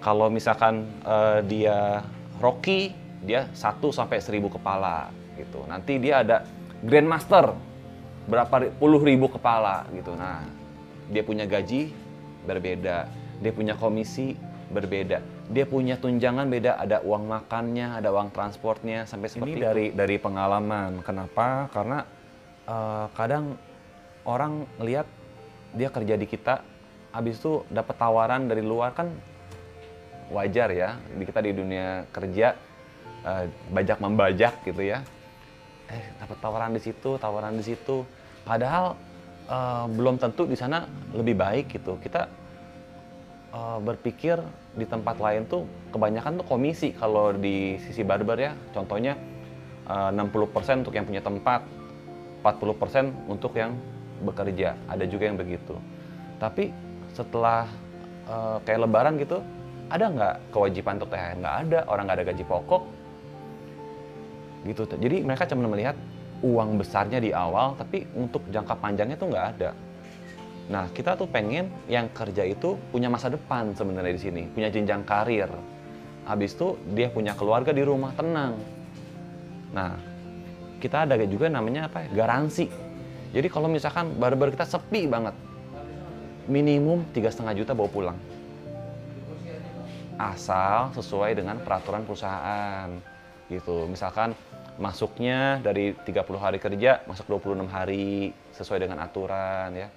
kalau 0.00 0.32
misalkan 0.32 0.88
uh, 1.04 1.44
dia 1.44 2.00
Rocky, 2.40 2.96
dia 3.20 3.52
1 3.52 3.84
sampai 3.92 4.16
1000 4.16 4.56
kepala 4.56 5.12
gitu. 5.36 5.60
Nanti 5.68 6.00
dia 6.00 6.24
ada 6.24 6.48
Grandmaster 6.80 7.52
berapa 8.24 8.72
puluh 8.80 9.04
ribu 9.04 9.28
kepala 9.28 9.84
gitu. 9.92 10.16
Nah, 10.16 10.48
dia 11.12 11.20
punya 11.20 11.44
gaji 11.44 11.92
berbeda, 12.48 13.04
dia 13.44 13.52
punya 13.52 13.76
komisi 13.76 14.32
berbeda, 14.72 15.20
dia 15.52 15.68
punya 15.68 16.00
tunjangan 16.00 16.48
beda, 16.48 16.80
ada 16.80 17.04
uang 17.04 17.28
makannya, 17.28 18.00
ada 18.00 18.08
uang 18.14 18.32
transportnya 18.32 19.04
sampai 19.04 19.28
seperti 19.28 19.60
ini 19.60 19.60
dari 19.60 19.86
dari 19.92 20.16
pengalaman. 20.16 21.04
Kenapa? 21.04 21.68
Karena 21.68 22.00
eh, 22.64 23.06
kadang 23.12 23.60
orang 24.24 24.68
lihat 24.80 25.06
dia 25.74 25.88
kerja 25.88 26.18
di 26.18 26.26
kita, 26.26 26.66
habis 27.14 27.38
itu 27.38 27.62
dapat 27.70 27.94
tawaran 27.98 28.50
dari 28.50 28.62
luar 28.62 28.94
kan 28.94 29.10
wajar 30.30 30.70
ya. 30.70 30.98
Di 31.14 31.22
kita 31.26 31.42
di 31.42 31.52
dunia 31.54 32.06
kerja 32.10 32.54
eh, 33.26 33.44
bajak 33.70 33.98
membajak 34.02 34.62
gitu 34.66 34.82
ya. 34.82 35.02
Eh 35.90 36.04
dapat 36.22 36.36
tawaran 36.38 36.74
di 36.74 36.82
situ, 36.82 37.18
tawaran 37.18 37.54
di 37.58 37.64
situ. 37.66 38.06
Padahal 38.46 38.98
eh, 39.46 39.84
belum 39.90 40.18
tentu 40.18 40.46
di 40.46 40.56
sana 40.58 40.86
lebih 41.14 41.38
baik 41.38 41.70
gitu. 41.70 41.98
Kita 41.98 42.26
eh, 43.54 43.78
berpikir 43.82 44.38
di 44.70 44.86
tempat 44.86 45.18
lain 45.18 45.50
tuh 45.50 45.66
kebanyakan 45.90 46.42
tuh 46.42 46.46
komisi 46.46 46.94
kalau 46.94 47.34
di 47.34 47.78
sisi 47.82 48.02
barber 48.06 48.38
ya. 48.38 48.52
Contohnya 48.74 49.14
eh, 49.86 50.10
60% 50.14 50.86
untuk 50.86 50.94
yang 50.94 51.06
punya 51.06 51.22
tempat, 51.22 51.62
40% 52.42 53.30
untuk 53.30 53.54
yang 53.58 53.74
bekerja. 54.20 54.76
Ada 54.86 55.04
juga 55.08 55.28
yang 55.28 55.38
begitu. 55.40 55.74
Tapi 56.38 56.72
setelah 57.12 57.66
eh, 58.28 58.56
kayak 58.64 58.80
lebaran 58.86 59.16
gitu, 59.20 59.40
ada 59.90 60.04
nggak 60.06 60.34
kewajiban 60.54 61.02
untuk 61.02 61.10
THR? 61.10 61.36
Nggak 61.42 61.56
ada, 61.66 61.78
orang 61.90 62.04
nggak 62.06 62.18
ada 62.22 62.26
gaji 62.30 62.44
pokok. 62.46 62.82
Gitu. 64.64 64.82
Jadi 64.86 65.16
mereka 65.24 65.48
cuma 65.48 65.66
melihat 65.66 65.96
uang 66.40 66.80
besarnya 66.80 67.20
di 67.20 67.34
awal, 67.34 67.76
tapi 67.76 68.08
untuk 68.16 68.44
jangka 68.48 68.76
panjangnya 68.80 69.16
tuh 69.18 69.28
nggak 69.32 69.46
ada. 69.56 69.70
Nah, 70.70 70.86
kita 70.94 71.18
tuh 71.18 71.26
pengen 71.26 71.66
yang 71.90 72.06
kerja 72.14 72.46
itu 72.46 72.78
punya 72.94 73.10
masa 73.10 73.26
depan 73.26 73.74
sebenarnya 73.74 74.14
di 74.14 74.22
sini, 74.22 74.42
punya 74.46 74.70
jenjang 74.70 75.02
karir. 75.02 75.50
Habis 76.30 76.54
itu 76.54 76.78
dia 76.94 77.10
punya 77.10 77.34
keluarga 77.34 77.74
di 77.74 77.82
rumah 77.82 78.14
tenang. 78.14 78.54
Nah, 79.74 79.98
kita 80.78 81.10
ada 81.10 81.18
juga 81.26 81.50
namanya 81.50 81.90
apa 81.90 82.06
ya? 82.06 82.08
Garansi. 82.14 82.89
Jadi 83.30 83.46
kalau 83.46 83.70
misalkan 83.70 84.18
barber 84.18 84.50
kita 84.50 84.66
sepi 84.66 85.06
banget, 85.06 85.34
minimum 86.50 87.06
tiga 87.14 87.30
setengah 87.30 87.54
juta 87.62 87.72
bawa 87.78 87.90
pulang. 87.90 88.18
Asal 90.18 90.90
sesuai 90.98 91.38
dengan 91.38 91.62
peraturan 91.62 92.02
perusahaan. 92.02 92.90
Gitu. 93.46 93.86
Misalkan 93.86 94.34
masuknya 94.82 95.62
dari 95.62 95.94
30 95.94 96.42
hari 96.42 96.58
kerja, 96.58 97.06
masuk 97.06 97.38
26 97.38 97.70
hari 97.70 98.34
sesuai 98.54 98.82
dengan 98.82 98.98
aturan 99.06 99.78
ya. 99.78 99.88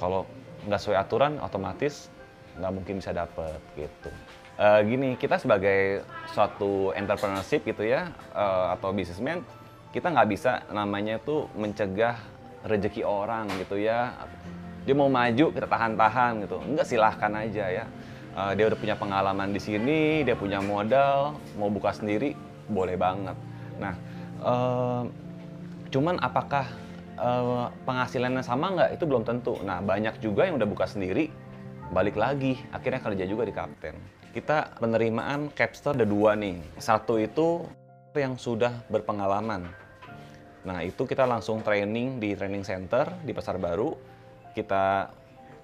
Kalau 0.00 0.24
nggak 0.64 0.80
sesuai 0.80 0.98
aturan, 0.98 1.36
otomatis 1.44 2.08
nggak 2.56 2.72
mungkin 2.72 2.94
bisa 3.04 3.12
dapet 3.12 3.60
gitu. 3.76 4.08
Eh, 4.56 4.80
gini, 4.88 5.08
kita 5.20 5.36
sebagai 5.36 6.00
suatu 6.32 6.96
entrepreneurship 6.96 7.60
gitu 7.68 7.84
ya, 7.84 8.08
eh, 8.32 8.66
atau 8.72 8.88
businessman, 8.96 9.44
kita 9.92 10.08
nggak 10.08 10.28
bisa 10.32 10.64
namanya 10.72 11.20
tuh 11.20 11.52
mencegah 11.52 12.16
rezeki 12.66 13.06
orang 13.06 13.48
gitu 13.62 13.78
ya. 13.78 14.12
Dia 14.86 14.94
mau 14.94 15.10
maju, 15.10 15.50
kita 15.50 15.66
tahan-tahan 15.66 16.46
gitu. 16.46 16.62
Enggak 16.62 16.86
silahkan 16.86 17.32
aja 17.34 17.64
ya. 17.70 17.84
Eh, 18.36 18.52
dia 18.52 18.68
udah 18.68 18.76
punya 18.76 18.94
pengalaman 19.00 19.48
di 19.54 19.60
sini, 19.62 20.20
dia 20.20 20.36
punya 20.36 20.60
modal, 20.60 21.40
mau 21.56 21.72
buka 21.72 21.96
sendiri, 21.96 22.36
boleh 22.68 22.92
banget. 22.98 23.32
Nah, 23.80 23.94
eh, 24.44 25.02
cuman 25.88 26.20
apakah 26.20 26.68
eh, 27.16 27.66
penghasilannya 27.88 28.44
sama 28.44 28.76
nggak? 28.76 28.90
Itu 29.00 29.08
belum 29.08 29.24
tentu. 29.24 29.56
Nah, 29.64 29.80
banyak 29.80 30.20
juga 30.20 30.44
yang 30.44 30.60
udah 30.60 30.68
buka 30.68 30.84
sendiri, 30.84 31.32
balik 31.96 32.20
lagi, 32.20 32.60
akhirnya 32.76 33.00
kerja 33.00 33.24
juga 33.24 33.48
di 33.48 33.54
Kapten. 33.56 33.96
Kita 34.36 34.76
penerimaan 34.76 35.48
Capster 35.56 35.96
ada 35.96 36.04
dua 36.04 36.36
nih. 36.36 36.60
Satu 36.76 37.16
itu 37.16 37.64
yang 38.12 38.36
sudah 38.36 38.84
berpengalaman. 38.92 39.85
Nah, 40.66 40.82
itu 40.82 41.06
kita 41.06 41.22
langsung 41.30 41.62
training 41.62 42.18
di 42.18 42.34
training 42.34 42.66
center 42.66 43.06
di 43.22 43.30
Pasar 43.30 43.54
Baru. 43.62 43.94
Kita 44.50 45.06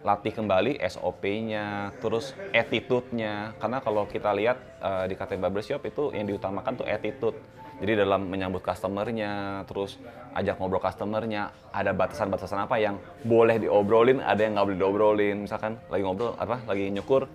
latih 0.06 0.30
kembali 0.30 0.78
SOP-nya, 0.78 1.90
terus 1.98 2.38
attitude-nya. 2.54 3.58
Karena 3.58 3.82
kalau 3.82 4.06
kita 4.06 4.30
lihat 4.30 4.62
eh, 4.78 5.04
di 5.10 5.14
KT 5.18 5.42
Barbershop 5.42 5.82
itu 5.82 6.14
yang 6.14 6.30
diutamakan 6.30 6.78
tuh 6.78 6.86
attitude. 6.86 7.34
Jadi 7.82 7.98
dalam 7.98 8.30
menyambut 8.30 8.62
customer-nya, 8.62 9.66
terus 9.66 9.98
ajak 10.38 10.54
ngobrol 10.62 10.78
customer-nya, 10.78 11.50
ada 11.74 11.90
batasan-batasan 11.90 12.62
apa 12.62 12.78
yang 12.78 12.94
boleh 13.26 13.58
diobrolin, 13.58 14.22
ada 14.22 14.38
yang 14.38 14.54
nggak 14.54 14.66
boleh 14.70 14.78
diobrolin. 14.78 15.36
Misalkan 15.50 15.82
lagi 15.90 16.06
ngobrol, 16.06 16.38
apa, 16.38 16.62
lagi 16.62 16.94
nyukur, 16.94 17.26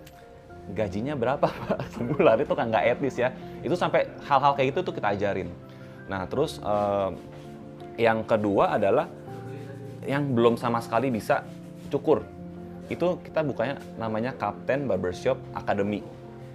gajinya 0.72 1.12
berapa 1.20 1.52
sebulan 2.00 2.48
itu 2.48 2.54
kan 2.56 2.72
nggak 2.72 2.84
etis 2.96 3.20
ya. 3.20 3.28
Itu 3.60 3.76
sampai 3.76 4.08
hal-hal 4.24 4.56
kayak 4.56 4.72
gitu 4.72 4.88
tuh 4.88 4.94
kita 4.96 5.12
ajarin. 5.12 5.52
Nah 6.08 6.24
terus 6.24 6.56
eh, 6.64 7.10
yang 7.98 8.22
kedua 8.24 8.78
adalah 8.78 9.10
yang 10.06 10.32
belum 10.32 10.56
sama 10.56 10.78
sekali 10.80 11.10
bisa 11.10 11.44
cukur. 11.92 12.24
Itu 12.88 13.20
kita 13.20 13.44
bukanya 13.44 13.76
namanya 14.00 14.32
Kapten 14.38 14.88
Barbershop 14.88 15.36
Academy. 15.52 16.00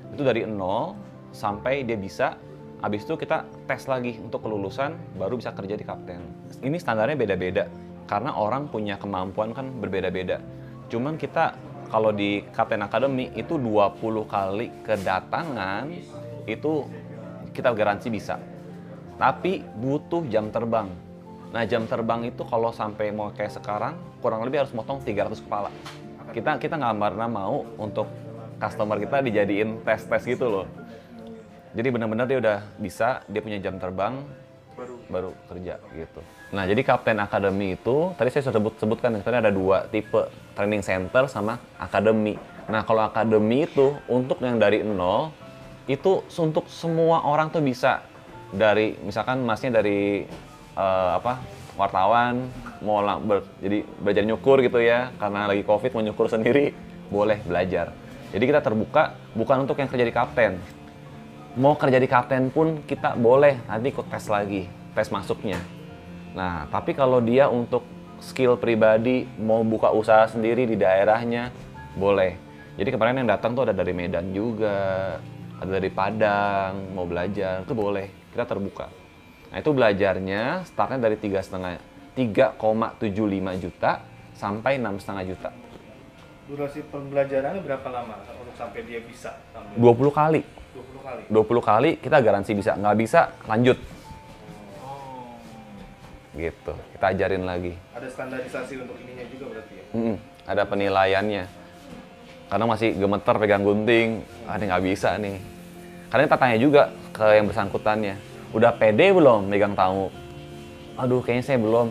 Itu 0.10 0.26
dari 0.26 0.48
nol 0.48 0.98
sampai 1.36 1.86
dia 1.86 2.00
bisa 2.00 2.34
Habis 2.84 3.08
itu 3.08 3.16
kita 3.16 3.48
tes 3.64 3.88
lagi 3.88 4.20
untuk 4.20 4.44
kelulusan, 4.44 5.16
baru 5.16 5.40
bisa 5.40 5.56
kerja 5.56 5.80
di 5.80 5.88
kapten. 5.88 6.20
Ini 6.60 6.76
standarnya 6.76 7.16
beda-beda, 7.16 7.72
karena 8.12 8.36
orang 8.36 8.68
punya 8.68 9.00
kemampuan 9.00 9.56
kan 9.56 9.72
berbeda-beda. 9.80 10.44
Cuman 10.92 11.16
kita 11.16 11.56
kalau 11.88 12.12
di 12.12 12.44
Kapten 12.52 12.84
Academy 12.84 13.32
itu 13.40 13.56
20 13.56 14.28
kali 14.28 14.68
kedatangan, 14.84 15.96
itu 16.44 16.84
kita 17.56 17.72
garansi 17.72 18.12
bisa. 18.12 18.36
Tapi 19.16 19.64
butuh 19.80 20.28
jam 20.28 20.52
terbang. 20.52 20.92
Nah 21.54 21.70
jam 21.70 21.86
terbang 21.86 22.26
itu 22.26 22.42
kalau 22.50 22.74
sampai 22.74 23.14
mau 23.14 23.30
kayak 23.30 23.54
sekarang, 23.62 23.94
kurang 24.26 24.42
lebih 24.42 24.66
harus 24.66 24.74
motong 24.74 24.98
300 25.06 25.38
kepala. 25.38 25.70
Kita 26.34 26.58
kita 26.58 26.82
nggak 26.82 26.98
pernah 26.98 27.30
mau 27.30 27.62
untuk 27.78 28.10
customer 28.58 28.98
kita 28.98 29.22
dijadiin 29.22 29.86
tes-tes 29.86 30.26
gitu 30.26 30.50
loh. 30.50 30.66
Jadi 31.78 31.88
benar-benar 31.94 32.26
dia 32.26 32.42
udah 32.42 32.58
bisa, 32.82 33.22
dia 33.30 33.42
punya 33.46 33.62
jam 33.62 33.78
terbang, 33.78 34.26
baru, 34.74 34.96
baru 35.10 35.30
kerja 35.50 35.78
gitu. 35.94 36.22
Nah 36.54 36.66
jadi 36.66 36.82
Kapten 36.82 37.22
Academy 37.22 37.78
itu, 37.78 38.14
tadi 38.18 38.30
saya 38.34 38.50
sudah 38.50 38.58
sebut, 38.58 38.74
sebutkan 38.82 39.10
sebenarnya 39.22 39.50
ada 39.50 39.54
dua 39.54 39.86
tipe, 39.90 40.26
training 40.58 40.82
center 40.82 41.30
sama 41.30 41.62
academy. 41.78 42.38
Nah 42.66 42.82
kalau 42.82 43.06
academy 43.06 43.70
itu 43.70 43.94
untuk 44.10 44.42
yang 44.42 44.58
dari 44.58 44.82
nol, 44.82 45.30
itu 45.86 46.26
untuk 46.26 46.66
semua 46.66 47.22
orang 47.26 47.54
tuh 47.54 47.62
bisa. 47.62 48.02
Dari 48.54 49.02
misalkan 49.02 49.42
masnya 49.42 49.82
dari 49.82 50.30
eh, 50.78 51.12
apa 51.18 51.40
wartawan 51.74 52.50
mau 52.86 53.02
ber- 53.22 53.50
jadi 53.64 53.82
belajar 53.98 54.24
nyukur 54.28 54.62
gitu 54.62 54.78
ya 54.78 55.10
karena 55.18 55.50
lagi 55.50 55.66
covid 55.66 55.96
mau 55.96 56.04
nyukur 56.06 56.30
sendiri 56.30 56.76
boleh 57.10 57.42
belajar 57.46 57.96
jadi 58.30 58.44
kita 58.44 58.62
terbuka 58.62 59.18
bukan 59.34 59.66
untuk 59.66 59.78
yang 59.82 59.90
kerja 59.90 60.06
di 60.06 60.14
kapten 60.14 60.54
mau 61.54 61.78
kerja 61.78 62.02
di 62.02 62.10
kapten 62.10 62.50
pun 62.50 62.82
kita 62.82 63.14
boleh 63.14 63.62
nanti 63.70 63.94
ikut 63.94 64.10
tes 64.10 64.26
lagi, 64.26 64.66
tes 64.98 65.10
masuknya. 65.14 65.62
Nah, 66.34 66.66
tapi 66.74 66.98
kalau 66.98 67.22
dia 67.22 67.46
untuk 67.46 67.86
skill 68.18 68.58
pribadi 68.58 69.30
mau 69.38 69.62
buka 69.62 69.94
usaha 69.94 70.26
sendiri 70.26 70.66
di 70.66 70.74
daerahnya, 70.74 71.54
boleh. 71.94 72.34
Jadi 72.74 72.90
kemarin 72.90 73.22
yang 73.22 73.30
datang 73.30 73.54
tuh 73.54 73.70
ada 73.70 73.74
dari 73.76 73.94
Medan 73.94 74.34
juga, 74.34 75.22
ada 75.62 75.72
dari 75.78 75.94
Padang, 75.94 76.98
mau 76.98 77.06
belajar, 77.06 77.62
itu 77.62 77.76
boleh. 77.78 78.10
Kita 78.34 78.50
terbuka. 78.50 78.90
Nah, 79.54 79.62
itu 79.62 79.70
belajarnya 79.70 80.66
startnya 80.66 80.98
dari 80.98 81.14
tiga 81.14 81.38
setengah 81.38 81.78
3,75 82.18 83.62
juta 83.62 84.02
sampai 84.34 84.82
enam 84.82 84.98
setengah 84.98 85.30
juta. 85.30 85.54
Durasi 86.50 86.82
pembelajarannya 86.90 87.62
berapa 87.62 87.86
lama 87.94 88.18
untuk 88.42 88.58
sampai 88.58 88.82
dia 88.82 88.98
bisa? 89.06 89.38
Sampai 89.54 89.78
20 89.78 90.10
kali. 90.10 90.42
20 90.74 91.06
kali. 91.06 91.22
20 91.30 91.70
kali 91.70 91.90
kita 92.02 92.18
garansi 92.26 92.58
bisa. 92.58 92.74
Nggak 92.74 92.98
bisa, 92.98 93.30
lanjut. 93.46 93.78
Oh. 94.82 95.38
Gitu. 96.34 96.74
Kita 96.98 97.06
ajarin 97.14 97.46
lagi. 97.46 97.78
Ada 97.94 98.10
standarisasi 98.10 98.74
untuk 98.82 98.98
ininya 99.06 99.26
juga 99.30 99.46
berarti 99.54 99.74
ya? 99.78 99.86
Mm-mm, 99.94 100.18
ada 100.50 100.64
penilaiannya. 100.66 101.46
Karena 102.50 102.66
masih 102.66 102.98
gemeter 102.98 103.36
pegang 103.38 103.62
gunting, 103.62 104.26
ah 104.50 104.58
ini 104.58 104.66
nggak 104.66 104.82
bisa 104.82 105.14
nih. 105.22 105.38
Karena 106.10 106.22
kita 106.26 106.38
tanya 106.42 106.58
juga 106.58 106.90
ke 107.14 107.26
yang 107.38 107.46
bersangkutannya, 107.46 108.33
udah 108.54 108.72
pede 108.78 109.10
belum 109.10 109.50
megang 109.50 109.74
tamu? 109.74 110.14
Aduh, 110.96 111.26
kayaknya 111.26 111.44
saya 111.44 111.60
belum 111.60 111.90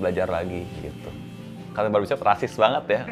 belajar 0.00 0.26
lagi 0.26 0.64
gitu. 0.80 1.10
Baru 1.72 2.04
bisa 2.04 2.16
rasis 2.20 2.52
banget 2.56 2.84
ya. 2.88 3.02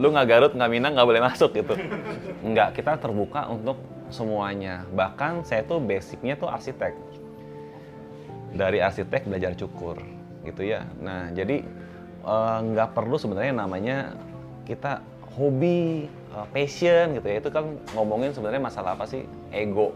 Lu 0.00 0.12
nggak 0.12 0.26
Garut, 0.28 0.52
nggak 0.56 0.70
Minang, 0.72 0.96
nggak 0.96 1.08
boleh 1.08 1.22
masuk 1.24 1.52
gitu. 1.52 1.76
Enggak, 2.40 2.76
kita 2.76 2.96
terbuka 2.96 3.48
untuk 3.48 3.76
semuanya. 4.08 4.88
Bahkan 4.92 5.44
saya 5.44 5.64
tuh 5.64 5.80
basicnya 5.80 6.36
tuh 6.36 6.48
arsitek. 6.48 6.96
Dari 8.56 8.78
arsitek 8.80 9.28
belajar 9.28 9.52
cukur 9.56 10.00
gitu 10.44 10.64
ya. 10.64 10.84
Nah, 11.00 11.32
jadi 11.32 11.64
eh, 12.24 12.58
nggak 12.72 12.96
perlu 12.96 13.16
sebenarnya 13.20 13.52
namanya 13.52 14.16
kita 14.64 15.04
hobi, 15.36 16.08
eh, 16.08 16.46
passion 16.52 17.20
gitu 17.20 17.26
ya. 17.28 17.36
Itu 17.40 17.50
kan 17.52 17.80
ngomongin 17.92 18.32
sebenarnya 18.32 18.64
masalah 18.64 18.96
apa 18.96 19.04
sih? 19.04 19.28
Ego. 19.52 19.92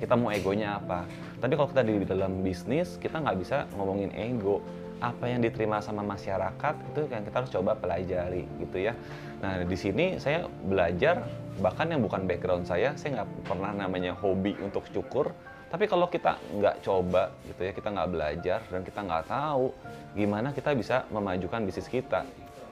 Kita 0.00 0.16
mau 0.16 0.32
egonya 0.32 0.80
apa? 0.80 1.04
Tapi 1.36 1.52
kalau 1.60 1.68
kita 1.68 1.84
di 1.84 2.08
dalam 2.08 2.40
bisnis, 2.40 2.96
kita 2.96 3.20
nggak 3.20 3.36
bisa 3.36 3.68
ngomongin 3.76 4.08
ego. 4.16 4.64
apa 5.00 5.32
yang 5.32 5.40
diterima 5.40 5.80
sama 5.80 6.04
masyarakat 6.04 6.74
itu 6.92 7.08
yang 7.08 7.24
kita 7.24 7.36
harus 7.40 7.50
coba 7.50 7.72
pelajari 7.72 8.44
gitu 8.60 8.76
ya. 8.84 8.92
Nah 9.40 9.64
di 9.64 9.76
sini 9.76 10.20
saya 10.20 10.44
belajar 10.68 11.24
bahkan 11.64 11.88
yang 11.88 12.04
bukan 12.04 12.28
background 12.28 12.68
saya, 12.68 12.92
saya 13.00 13.20
nggak 13.20 13.48
pernah 13.48 13.72
namanya 13.72 14.12
hobi 14.12 14.54
untuk 14.60 14.84
cukur. 14.92 15.32
Tapi 15.72 15.88
kalau 15.88 16.10
kita 16.12 16.36
nggak 16.52 16.84
coba 16.84 17.32
gitu 17.48 17.60
ya, 17.64 17.72
kita 17.72 17.88
nggak 17.88 18.10
belajar 18.12 18.60
dan 18.68 18.80
kita 18.84 19.00
nggak 19.00 19.24
tahu 19.24 19.72
gimana 20.12 20.52
kita 20.52 20.76
bisa 20.76 21.08
memajukan 21.08 21.64
bisnis 21.64 21.88
kita, 21.88 22.26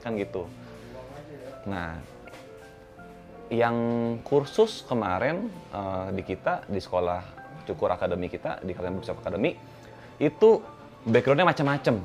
kan 0.05 0.13
gitu. 0.19 0.45
Nah, 1.65 1.97
yang 3.49 3.77
kursus 4.25 4.85
kemarin 4.85 5.49
uh, 5.73 6.13
di 6.13 6.21
kita 6.21 6.69
di 6.69 6.81
sekolah 6.81 7.25
cukur 7.65 7.89
akademi 7.93 8.29
kita 8.29 8.61
di 8.61 8.77
kalian 8.77 9.01
Bookshop 9.01 9.21
Academy 9.21 9.57
itu 10.21 10.61
backgroundnya 11.05 11.49
macam-macam. 11.49 11.97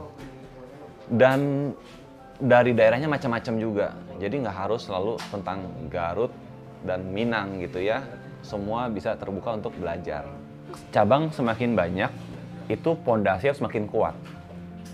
Dan 1.03 1.39
dari 2.39 2.71
daerahnya 2.71 3.11
macam-macam 3.11 3.53
juga. 3.59 3.87
Jadi 4.19 4.43
nggak 4.43 4.57
harus 4.67 4.87
selalu 4.87 5.19
tentang 5.31 5.67
Garut 5.91 6.31
dan 6.87 7.03
Minang 7.11 7.59
gitu 7.59 7.83
ya. 7.83 8.03
Semua 8.43 8.87
bisa 8.87 9.15
terbuka 9.19 9.55
untuk 9.55 9.75
belajar. 9.75 10.27
Cabang 10.95 11.31
semakin 11.31 11.75
banyak 11.75 12.11
itu 12.71 12.95
pondasi 13.03 13.51
semakin 13.51 13.87
kuat. 13.91 14.15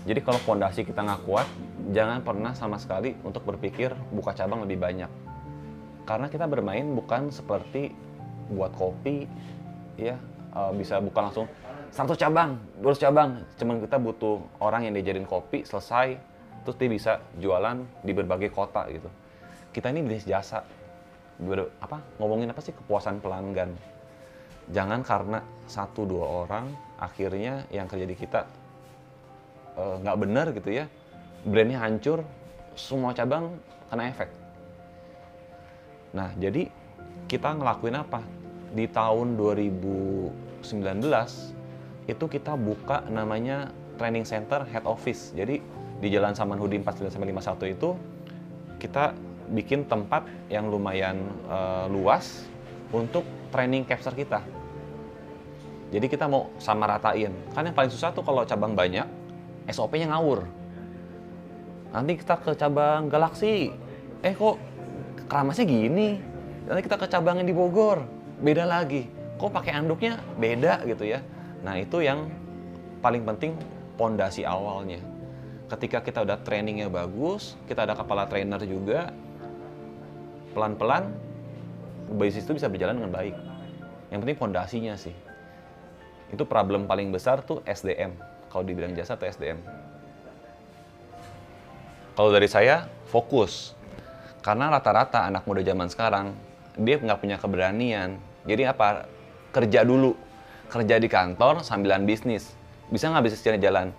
Jadi 0.02 0.18
kalau 0.22 0.40
pondasi 0.42 0.82
kita 0.82 1.06
nggak 1.06 1.22
kuat 1.26 1.46
jangan 1.94 2.22
pernah 2.26 2.52
sama 2.58 2.78
sekali 2.78 3.14
untuk 3.22 3.46
berpikir 3.46 3.94
buka 4.10 4.34
cabang 4.34 4.66
lebih 4.66 4.78
banyak 4.80 5.29
karena 6.10 6.26
kita 6.26 6.50
bermain 6.50 6.90
bukan 6.90 7.30
seperti 7.30 7.94
buat 8.50 8.74
kopi 8.74 9.30
ya 9.94 10.18
uh, 10.58 10.74
bisa 10.74 10.98
buka 10.98 11.30
langsung 11.30 11.46
satu 11.90 12.14
cabang, 12.14 12.54
200 12.78 13.02
cabang. 13.02 13.30
Cuman 13.58 13.82
kita 13.82 13.98
butuh 13.98 14.38
orang 14.62 14.86
yang 14.86 14.94
diajarin 14.94 15.26
kopi 15.26 15.66
selesai, 15.66 16.14
terus 16.62 16.76
dia 16.78 16.86
bisa 16.90 17.12
jualan 17.42 17.82
di 18.06 18.14
berbagai 18.14 18.54
kota 18.54 18.86
gitu. 18.94 19.10
Kita 19.74 19.90
ini 19.90 20.06
bisnis 20.06 20.26
jasa, 20.26 20.62
Ber, 21.42 21.66
apa 21.82 21.98
ngomongin 22.22 22.54
apa 22.54 22.62
sih 22.62 22.70
kepuasan 22.70 23.18
pelanggan. 23.18 23.74
Jangan 24.70 25.02
karena 25.02 25.42
satu 25.66 26.06
dua 26.06 26.46
orang 26.46 26.70
akhirnya 27.02 27.66
yang 27.74 27.90
kerja 27.90 28.06
di 28.06 28.14
kita 28.14 28.46
eh, 29.74 29.94
nggak 29.98 30.14
uh, 30.14 30.20
benar 30.20 30.46
gitu 30.54 30.70
ya, 30.70 30.86
brandnya 31.42 31.82
hancur, 31.82 32.22
semua 32.78 33.10
cabang 33.10 33.58
kena 33.90 34.14
efek. 34.14 34.39
Nah 36.14 36.30
jadi 36.38 36.70
kita 37.30 37.54
ngelakuin 37.54 37.96
apa? 37.98 38.22
Di 38.70 38.86
tahun 38.86 39.34
2019 39.38 40.64
itu 42.06 42.24
kita 42.26 42.54
buka 42.58 43.06
namanya 43.06 43.70
training 43.98 44.26
center 44.26 44.66
head 44.66 44.86
office. 44.86 45.30
Jadi 45.34 45.62
di 46.00 46.08
Jalan 46.08 46.32
Samanhudi 46.32 46.80
49 46.80 47.12
sampai 47.12 47.28
51 47.30 47.76
itu 47.76 47.90
kita 48.80 49.12
bikin 49.50 49.84
tempat 49.84 50.24
yang 50.48 50.70
lumayan 50.70 51.20
uh, 51.50 51.90
luas 51.90 52.46
untuk 52.94 53.26
training 53.50 53.84
capture 53.84 54.14
kita. 54.14 54.40
Jadi 55.90 56.06
kita 56.06 56.30
mau 56.30 56.54
sama 56.62 56.86
ratain. 56.86 57.34
Kan 57.50 57.66
yang 57.66 57.74
paling 57.74 57.90
susah 57.90 58.14
tuh 58.14 58.22
kalau 58.22 58.46
cabang 58.46 58.78
banyak, 58.78 59.04
SOP-nya 59.66 60.14
ngawur. 60.14 60.46
Nanti 61.90 62.14
kita 62.14 62.38
ke 62.38 62.54
cabang 62.54 63.10
Galaxy, 63.10 63.74
eh 64.22 64.30
kok 64.30 64.54
keramasnya 65.30 65.62
gini. 65.62 66.18
Nanti 66.66 66.82
kita 66.82 66.98
ke 66.98 67.06
cabang 67.06 67.38
yang 67.38 67.46
di 67.46 67.54
Bogor, 67.54 68.02
beda 68.42 68.66
lagi. 68.66 69.06
Kok 69.38 69.54
pakai 69.54 69.78
anduknya 69.78 70.18
beda 70.36 70.82
gitu 70.84 71.06
ya. 71.06 71.22
Nah, 71.62 71.78
itu 71.78 72.02
yang 72.02 72.26
paling 72.98 73.22
penting 73.22 73.54
pondasi 73.94 74.42
awalnya. 74.42 74.98
Ketika 75.70 76.02
kita 76.02 76.26
udah 76.26 76.42
trainingnya 76.42 76.90
bagus, 76.90 77.54
kita 77.70 77.86
ada 77.86 77.94
kepala 77.94 78.26
trainer 78.26 78.58
juga, 78.66 79.14
pelan-pelan 80.52 81.14
bisnis 82.18 82.42
itu 82.42 82.58
bisa 82.58 82.66
berjalan 82.66 82.98
dengan 82.98 83.14
baik. 83.14 83.34
Yang 84.10 84.18
penting 84.26 84.38
pondasinya 84.42 84.94
sih. 84.98 85.14
Itu 86.34 86.42
problem 86.42 86.90
paling 86.90 87.14
besar 87.14 87.46
tuh 87.46 87.62
SDM. 87.62 88.18
Kalau 88.50 88.66
dibilang 88.66 88.98
jasa 88.98 89.14
atau 89.14 89.30
SDM. 89.30 89.62
Kalau 92.18 92.34
dari 92.34 92.50
saya, 92.50 92.90
fokus. 93.06 93.78
Karena 94.40 94.72
rata-rata 94.72 95.28
anak 95.28 95.44
muda 95.44 95.60
zaman 95.60 95.88
sekarang, 95.92 96.32
dia 96.80 96.96
nggak 96.96 97.20
punya 97.20 97.36
keberanian. 97.36 98.16
Jadi 98.48 98.62
apa? 98.64 99.04
Kerja 99.52 99.84
dulu 99.84 100.16
kerja 100.70 100.96
di 101.02 101.10
kantor 101.10 101.66
sambilan 101.66 102.06
bisnis. 102.06 102.54
Bisa 102.88 103.10
nggak 103.10 103.26
bisnisnya 103.26 103.58
jalan? 103.60 103.92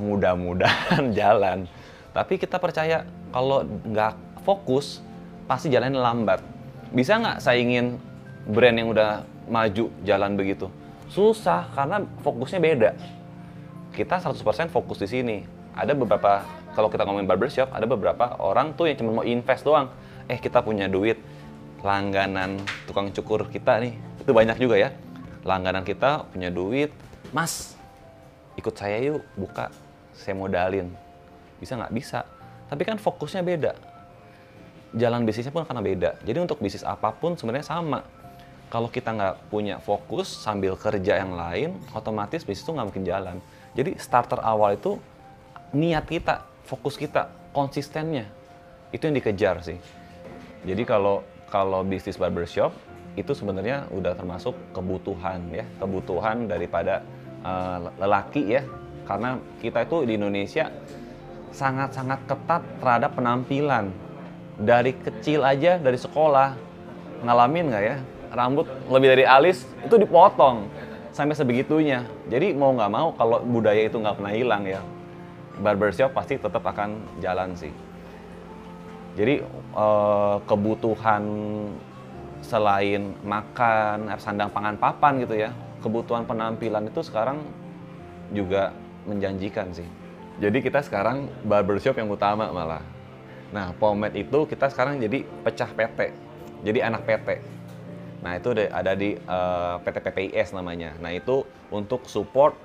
Mudah-mudahan 0.00 1.12
jalan. 1.18 1.68
Tapi 2.10 2.40
kita 2.40 2.56
percaya 2.58 3.04
kalau 3.30 3.62
nggak 3.62 4.42
fokus, 4.42 5.04
pasti 5.44 5.68
jalannya 5.68 6.00
lambat. 6.00 6.40
Bisa 6.90 7.20
nggak 7.20 7.38
saingin 7.44 8.00
brand 8.48 8.74
yang 8.74 8.88
udah 8.90 9.22
maju 9.46 9.92
jalan 10.02 10.34
begitu? 10.34 10.72
Susah, 11.12 11.68
karena 11.76 12.02
fokusnya 12.24 12.58
beda. 12.58 12.90
Kita 13.94 14.18
100% 14.18 14.72
fokus 14.72 14.98
di 14.98 15.08
sini. 15.10 15.38
Ada 15.74 15.92
beberapa, 15.92 16.46
kalau 16.78 16.88
kita 16.88 17.02
ngomongin 17.06 17.26
barbershop, 17.26 17.68
ada 17.74 17.86
beberapa 17.86 18.38
orang 18.38 18.74
tuh 18.78 18.90
yang 18.90 18.96
cuma 18.98 19.22
mau 19.22 19.26
invest 19.26 19.66
doang. 19.66 19.90
Eh, 20.30 20.38
kita 20.40 20.62
punya 20.64 20.88
duit, 20.88 21.18
langganan 21.84 22.62
tukang 22.88 23.12
cukur 23.12 23.46
kita 23.50 23.82
nih, 23.82 23.92
itu 24.22 24.30
banyak 24.32 24.56
juga 24.56 24.78
ya 24.80 24.90
langganan 25.44 25.84
kita 25.84 26.24
punya 26.32 26.48
duit, 26.48 26.90
mas 27.30 27.76
ikut 28.56 28.72
saya 28.72 28.96
yuk 29.12 29.22
buka, 29.36 29.68
saya 30.16 30.34
modalin. 30.34 30.88
Bisa 31.60 31.76
nggak? 31.76 31.92
Bisa. 31.92 32.24
Tapi 32.66 32.82
kan 32.82 32.96
fokusnya 32.96 33.44
beda. 33.44 33.72
Jalan 34.96 35.28
bisnisnya 35.28 35.52
pun 35.52 35.68
karena 35.68 35.84
beda. 35.84 36.10
Jadi 36.24 36.38
untuk 36.40 36.58
bisnis 36.64 36.82
apa 36.82 37.12
pun 37.12 37.36
sebenarnya 37.36 37.68
sama. 37.68 38.00
Kalau 38.72 38.88
kita 38.90 39.14
nggak 39.14 39.52
punya 39.52 39.78
fokus 39.78 40.26
sambil 40.26 40.74
kerja 40.74 41.20
yang 41.20 41.36
lain, 41.36 41.76
otomatis 41.94 42.42
bisnis 42.42 42.64
itu 42.64 42.72
nggak 42.72 42.86
mungkin 42.90 43.04
jalan. 43.06 43.36
Jadi 43.76 44.00
starter 44.00 44.40
awal 44.40 44.80
itu 44.80 44.96
niat 45.74 46.06
kita, 46.06 46.46
fokus 46.64 46.94
kita, 46.94 47.28
konsistennya. 47.50 48.30
Itu 48.94 49.10
yang 49.10 49.18
dikejar 49.18 49.60
sih. 49.66 49.76
Jadi 50.64 50.82
kalau 50.86 51.26
kalau 51.50 51.82
bisnis 51.84 52.16
barbershop 52.16 52.72
itu 53.14 53.30
sebenarnya 53.34 53.90
udah 53.90 54.14
termasuk 54.14 54.54
kebutuhan 54.70 55.50
ya, 55.50 55.66
kebutuhan 55.82 56.46
daripada 56.46 57.02
uh, 57.42 57.90
lelaki 57.98 58.58
ya. 58.58 58.62
Karena 59.04 59.36
kita 59.60 59.84
itu 59.84 60.08
di 60.08 60.16
Indonesia 60.16 60.72
sangat-sangat 61.52 62.24
ketat 62.24 62.62
terhadap 62.80 63.10
penampilan. 63.18 63.92
Dari 64.54 64.94
kecil 64.94 65.42
aja 65.42 65.82
dari 65.82 65.98
sekolah 65.98 66.54
ngalamin 67.26 67.74
nggak 67.74 67.84
ya 67.84 67.96
rambut 68.34 68.66
lebih 68.86 69.08
dari 69.18 69.24
alis 69.26 69.66
itu 69.82 69.98
dipotong 69.98 70.70
sampai 71.10 71.34
sebegitunya. 71.34 72.06
Jadi 72.30 72.54
mau 72.54 72.70
nggak 72.70 72.90
mau 72.94 73.10
kalau 73.18 73.42
budaya 73.42 73.82
itu 73.82 73.98
nggak 73.98 74.14
pernah 74.14 74.30
hilang 74.34 74.62
ya 74.62 74.80
barbershop 75.60 76.10
pasti 76.16 76.40
tetap 76.40 76.64
akan 76.64 77.20
jalan 77.22 77.54
sih. 77.54 77.70
Jadi 79.14 79.46
uh, 79.78 80.42
kebutuhan 80.42 81.22
selain 82.42 83.14
makan, 83.22 84.10
sandang 84.18 84.50
pangan 84.50 84.74
papan 84.74 85.22
gitu 85.22 85.38
ya, 85.38 85.54
kebutuhan 85.80 86.26
penampilan 86.26 86.90
itu 86.90 87.00
sekarang 87.06 87.38
juga 88.34 88.74
menjanjikan 89.06 89.70
sih. 89.70 89.86
Jadi 90.42 90.58
kita 90.58 90.82
sekarang 90.82 91.30
barbershop 91.46 91.94
yang 91.94 92.10
utama 92.10 92.50
malah. 92.50 92.82
Nah, 93.54 93.70
pomade 93.78 94.18
itu 94.18 94.50
kita 94.50 94.66
sekarang 94.66 94.98
jadi 94.98 95.22
pecah 95.46 95.70
PT. 95.70 96.10
Jadi 96.66 96.78
anak 96.82 97.06
PT. 97.06 97.38
Nah, 98.26 98.34
itu 98.34 98.50
ada 98.50 98.92
di 98.98 99.14
uh, 99.30 99.78
PT 99.78 99.96
PPIS 100.02 100.56
namanya. 100.56 100.90
Nah, 100.98 101.14
itu 101.14 101.46
untuk 101.70 102.08
support 102.10 102.58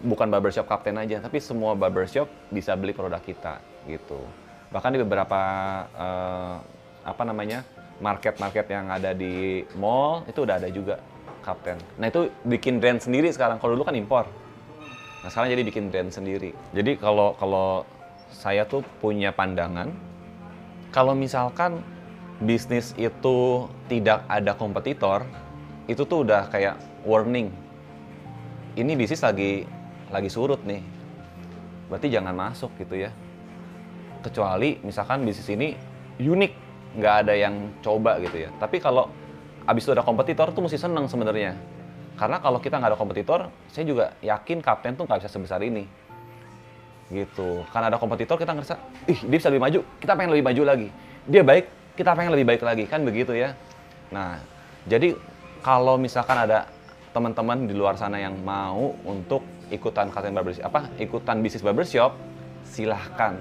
bukan 0.00 0.28
barbershop 0.32 0.66
kapten 0.66 0.96
aja, 0.96 1.20
tapi 1.20 1.38
semua 1.40 1.76
barbershop 1.76 2.26
bisa 2.48 2.72
beli 2.76 2.96
produk 2.96 3.20
kita 3.20 3.60
gitu. 3.88 4.20
Bahkan 4.72 4.96
di 4.96 5.00
beberapa 5.00 5.40
uh, 5.94 6.56
apa 7.04 7.22
namanya? 7.24 7.62
market-market 8.00 8.66
yang 8.72 8.88
ada 8.88 9.12
di 9.12 9.60
mall 9.76 10.24
itu 10.24 10.40
udah 10.42 10.56
ada 10.56 10.72
juga 10.72 10.96
kapten. 11.44 11.76
Nah 12.00 12.08
itu 12.08 12.32
bikin 12.48 12.80
brand 12.80 12.96
sendiri 12.96 13.28
sekarang. 13.28 13.60
Kalau 13.60 13.76
dulu 13.76 13.84
kan 13.84 13.96
impor. 13.96 14.24
Nah 15.20 15.28
sekarang 15.28 15.52
jadi 15.52 15.62
bikin 15.68 15.92
brand 15.92 16.08
sendiri. 16.08 16.56
Jadi 16.72 16.96
kalau 16.96 17.36
kalau 17.36 17.84
saya 18.32 18.64
tuh 18.64 18.80
punya 19.04 19.36
pandangan, 19.36 19.92
kalau 20.90 21.12
misalkan 21.12 21.84
bisnis 22.40 22.96
itu 22.96 23.68
tidak 23.92 24.24
ada 24.32 24.56
kompetitor, 24.56 25.28
itu 25.84 26.00
tuh 26.08 26.24
udah 26.24 26.48
kayak 26.48 26.80
warning. 27.04 27.52
Ini 28.80 28.96
bisnis 28.96 29.20
lagi 29.20 29.68
lagi 30.10 30.30
surut 30.30 30.60
nih. 30.66 30.82
Berarti 31.90 32.06
jangan 32.10 32.34
masuk 32.34 32.70
gitu 32.78 32.98
ya. 32.98 33.10
Kecuali 34.20 34.78
misalkan 34.84 35.24
bisnis 35.24 35.48
ini 35.50 35.74
unik 36.20 36.52
nggak 37.00 37.14
ada 37.26 37.34
yang 37.34 37.80
coba 37.80 38.20
gitu 38.20 38.46
ya. 38.46 38.50
Tapi 38.58 38.82
kalau 38.82 39.08
abis 39.64 39.82
itu 39.86 39.94
ada 39.94 40.02
kompetitor 40.04 40.50
tuh 40.52 40.66
mesti 40.66 40.76
seneng 40.76 41.06
sebenarnya. 41.06 41.54
Karena 42.18 42.36
kalau 42.42 42.60
kita 42.60 42.76
nggak 42.76 42.92
ada 42.92 42.98
kompetitor, 43.00 43.48
saya 43.72 43.84
juga 43.88 44.12
yakin 44.20 44.60
kapten 44.60 44.92
tuh 44.98 45.08
nggak 45.08 45.24
bisa 45.24 45.30
sebesar 45.32 45.62
ini. 45.64 45.86
gitu 47.10 47.66
karena 47.74 47.90
ada 47.90 47.98
kompetitor 47.98 48.38
kita 48.38 48.54
ngerasa 48.54 48.78
ih 49.10 49.18
dia 49.26 49.38
bisa 49.42 49.50
lebih 49.50 49.66
maju 49.66 49.80
kita 49.98 50.14
pengen 50.14 50.30
lebih 50.30 50.46
maju 50.46 50.62
lagi 50.62 50.88
dia 51.26 51.42
baik 51.42 51.66
kita 51.98 52.14
pengen 52.14 52.30
lebih 52.38 52.46
baik 52.54 52.62
lagi 52.62 52.84
kan 52.86 53.02
begitu 53.02 53.34
ya 53.34 53.58
nah 54.14 54.38
jadi 54.86 55.18
kalau 55.60 55.98
misalkan 55.98 56.38
ada 56.38 56.70
teman-teman 57.10 57.66
di 57.66 57.74
luar 57.74 57.98
sana 57.98 58.22
yang 58.22 58.38
mau 58.38 58.94
untuk 59.02 59.42
ikutan 59.70 60.10
KTM 60.10 60.34
barbershop 60.34 60.64
apa 60.66 60.80
ikutan 60.98 61.38
bisnis 61.40 61.62
barbershop 61.62 62.18
silahkan. 62.66 63.38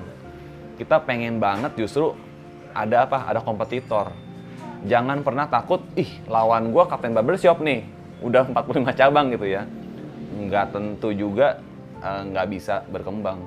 Kita 0.80 1.04
pengen 1.04 1.42
banget 1.44 1.76
justru 1.76 2.16
ada 2.72 3.06
apa 3.06 3.28
ada 3.28 3.44
kompetitor. 3.44 4.14
Jangan 4.88 5.26
pernah 5.26 5.50
takut 5.52 5.84
ih 6.00 6.08
lawan 6.32 6.72
gua 6.72 6.88
Kapten 6.88 7.12
Barbershop 7.12 7.60
nih 7.60 7.84
udah 8.24 8.48
45 8.48 8.96
cabang 8.96 9.28
gitu 9.36 9.46
ya. 9.50 9.68
Nggak 10.40 10.72
tentu 10.72 11.12
juga 11.12 11.60
eh, 12.00 12.22
nggak 12.32 12.48
bisa 12.48 12.88
berkembang. 12.88 13.44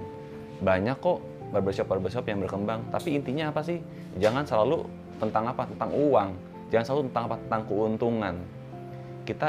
Banyak 0.60 1.00
kok 1.00 1.18
barbershop 1.56 1.88
barbershop 1.88 2.28
yang 2.28 2.44
berkembang. 2.44 2.84
Tapi 2.92 3.16
intinya 3.16 3.48
apa 3.48 3.64
sih? 3.64 3.80
Jangan 4.20 4.44
selalu 4.44 4.84
tentang 5.16 5.48
apa? 5.48 5.64
Tentang 5.64 5.88
uang. 5.88 6.30
Jangan 6.68 6.84
selalu 6.84 7.02
tentang 7.08 7.24
apa? 7.32 7.36
Tentang 7.48 7.62
keuntungan. 7.64 8.34
Kita 9.24 9.48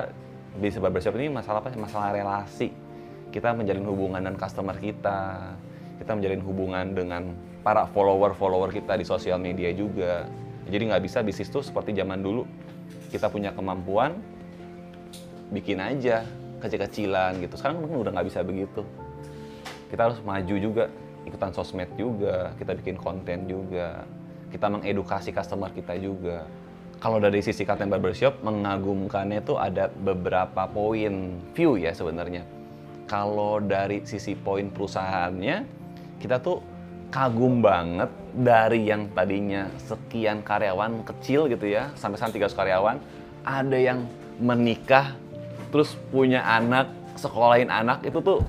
bisnis 0.56 0.80
barbershop 0.80 1.20
ini 1.20 1.28
masalah 1.34 1.60
apa 1.60 1.74
masalah 1.76 2.16
relasi 2.16 2.83
kita 3.34 3.50
menjalin 3.58 3.82
hubungan 3.90 4.22
dengan 4.22 4.38
customer 4.38 4.78
kita. 4.78 5.58
Kita 5.98 6.14
menjalin 6.14 6.42
hubungan 6.46 6.86
dengan 6.94 7.34
para 7.66 7.90
follower-follower 7.90 8.70
kita 8.70 8.94
di 8.94 9.02
sosial 9.02 9.42
media 9.42 9.74
juga. 9.74 10.30
Jadi 10.70 10.94
nggak 10.94 11.02
bisa 11.02 11.26
bisnis 11.26 11.50
tuh 11.50 11.66
seperti 11.66 11.98
zaman 11.98 12.22
dulu. 12.22 12.46
Kita 13.10 13.34
punya 13.34 13.50
kemampuan 13.50 14.22
bikin 15.50 15.82
aja 15.82 16.22
kecil-kecilan 16.62 17.42
gitu. 17.42 17.58
Sekarang 17.58 17.82
kan 17.82 17.98
udah 17.98 18.12
nggak 18.14 18.28
bisa 18.30 18.46
begitu. 18.46 18.86
Kita 19.90 20.14
harus 20.14 20.22
maju 20.22 20.56
juga 20.62 20.84
ikutan 21.26 21.50
sosmed 21.56 21.90
juga 21.98 22.54
kita 22.62 22.78
bikin 22.78 23.02
konten 23.02 23.50
juga. 23.50 24.06
Kita 24.54 24.70
mengedukasi 24.70 25.34
customer 25.34 25.74
kita 25.74 25.98
juga. 25.98 26.46
Kalau 27.02 27.18
dari 27.18 27.42
sisi 27.42 27.66
Katen 27.66 27.90
Barbershop 27.90 28.46
mengagumkannya 28.46 29.42
itu 29.42 29.58
ada 29.58 29.90
beberapa 29.90 30.70
poin 30.70 31.42
view 31.52 31.76
ya 31.76 31.92
sebenarnya 31.92 32.63
kalau 33.10 33.60
dari 33.60 34.04
sisi 34.04 34.34
poin 34.38 34.72
perusahaannya 34.72 35.66
kita 36.20 36.40
tuh 36.40 36.64
kagum 37.14 37.62
banget 37.62 38.10
dari 38.34 38.90
yang 38.90 39.12
tadinya 39.14 39.70
sekian 39.78 40.42
karyawan 40.42 41.06
kecil 41.06 41.46
gitu 41.46 41.70
ya 41.70 41.94
sampai 41.94 42.18
sekarang 42.18 42.50
300 42.50 42.60
karyawan 42.60 42.98
ada 43.44 43.78
yang 43.78 44.08
menikah 44.42 45.14
terus 45.70 45.94
punya 46.10 46.42
anak 46.42 46.90
sekolahin 47.18 47.70
anak 47.70 48.02
itu 48.06 48.18
tuh 48.22 48.42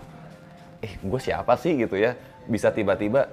eh 0.84 0.92
gue 1.00 1.20
siapa 1.20 1.56
sih? 1.56 1.80
gitu 1.80 1.96
ya. 1.96 2.12
Bisa 2.44 2.68
tiba-tiba 2.68 3.24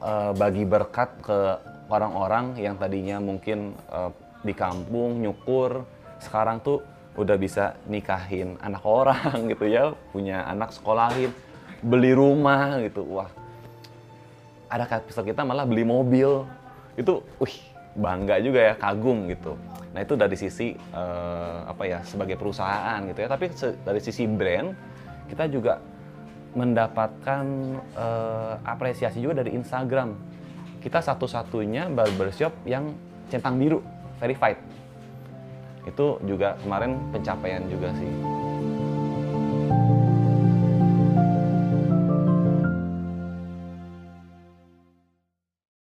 eh, 0.00 0.32
bagi 0.32 0.64
berkat 0.64 1.10
ke 1.20 1.38
orang-orang 1.92 2.56
yang 2.56 2.80
tadinya 2.80 3.20
mungkin 3.20 3.76
eh, 3.92 4.10
di 4.40 4.56
kampung 4.56 5.20
nyukur 5.20 5.84
sekarang 6.24 6.64
tuh 6.64 6.80
udah 7.18 7.34
bisa 7.34 7.74
nikahin 7.90 8.54
anak 8.62 8.86
orang 8.86 9.50
gitu 9.50 9.66
ya 9.66 9.90
punya 10.14 10.46
anak 10.46 10.70
sekolahin 10.70 11.34
beli 11.82 12.14
rumah 12.14 12.78
gitu. 12.86 13.02
Wah 13.02 13.30
ada 14.70 14.86
capital 14.86 15.26
kita 15.26 15.42
malah 15.42 15.66
beli 15.66 15.82
mobil. 15.82 16.46
Itu 16.94 17.26
wih 17.42 17.58
bangga 17.98 18.38
juga 18.38 18.60
ya 18.70 18.74
kagum 18.78 19.26
gitu. 19.26 19.58
Nah 19.90 20.00
itu 20.06 20.14
dari 20.14 20.36
sisi 20.38 20.78
eh, 20.78 21.58
apa 21.66 21.82
ya 21.90 21.98
sebagai 22.06 22.38
perusahaan 22.38 23.02
gitu 23.10 23.18
ya. 23.26 23.28
Tapi 23.28 23.50
dari 23.82 24.00
sisi 24.00 24.22
brand 24.30 24.70
kita 25.26 25.50
juga 25.50 25.82
mendapatkan 26.54 27.44
eh, 27.98 28.54
apresiasi 28.62 29.18
juga 29.18 29.42
dari 29.42 29.58
Instagram. 29.58 30.14
Kita 30.78 31.02
satu-satunya 31.02 31.90
barbershop 31.90 32.54
yang 32.62 32.94
centang 33.26 33.58
biru 33.58 33.82
verified 34.22 34.77
itu 35.88 36.06
juga 36.22 36.54
kemarin 36.60 37.00
pencapaian 37.10 37.64
juga 37.66 37.88
sih 37.96 38.47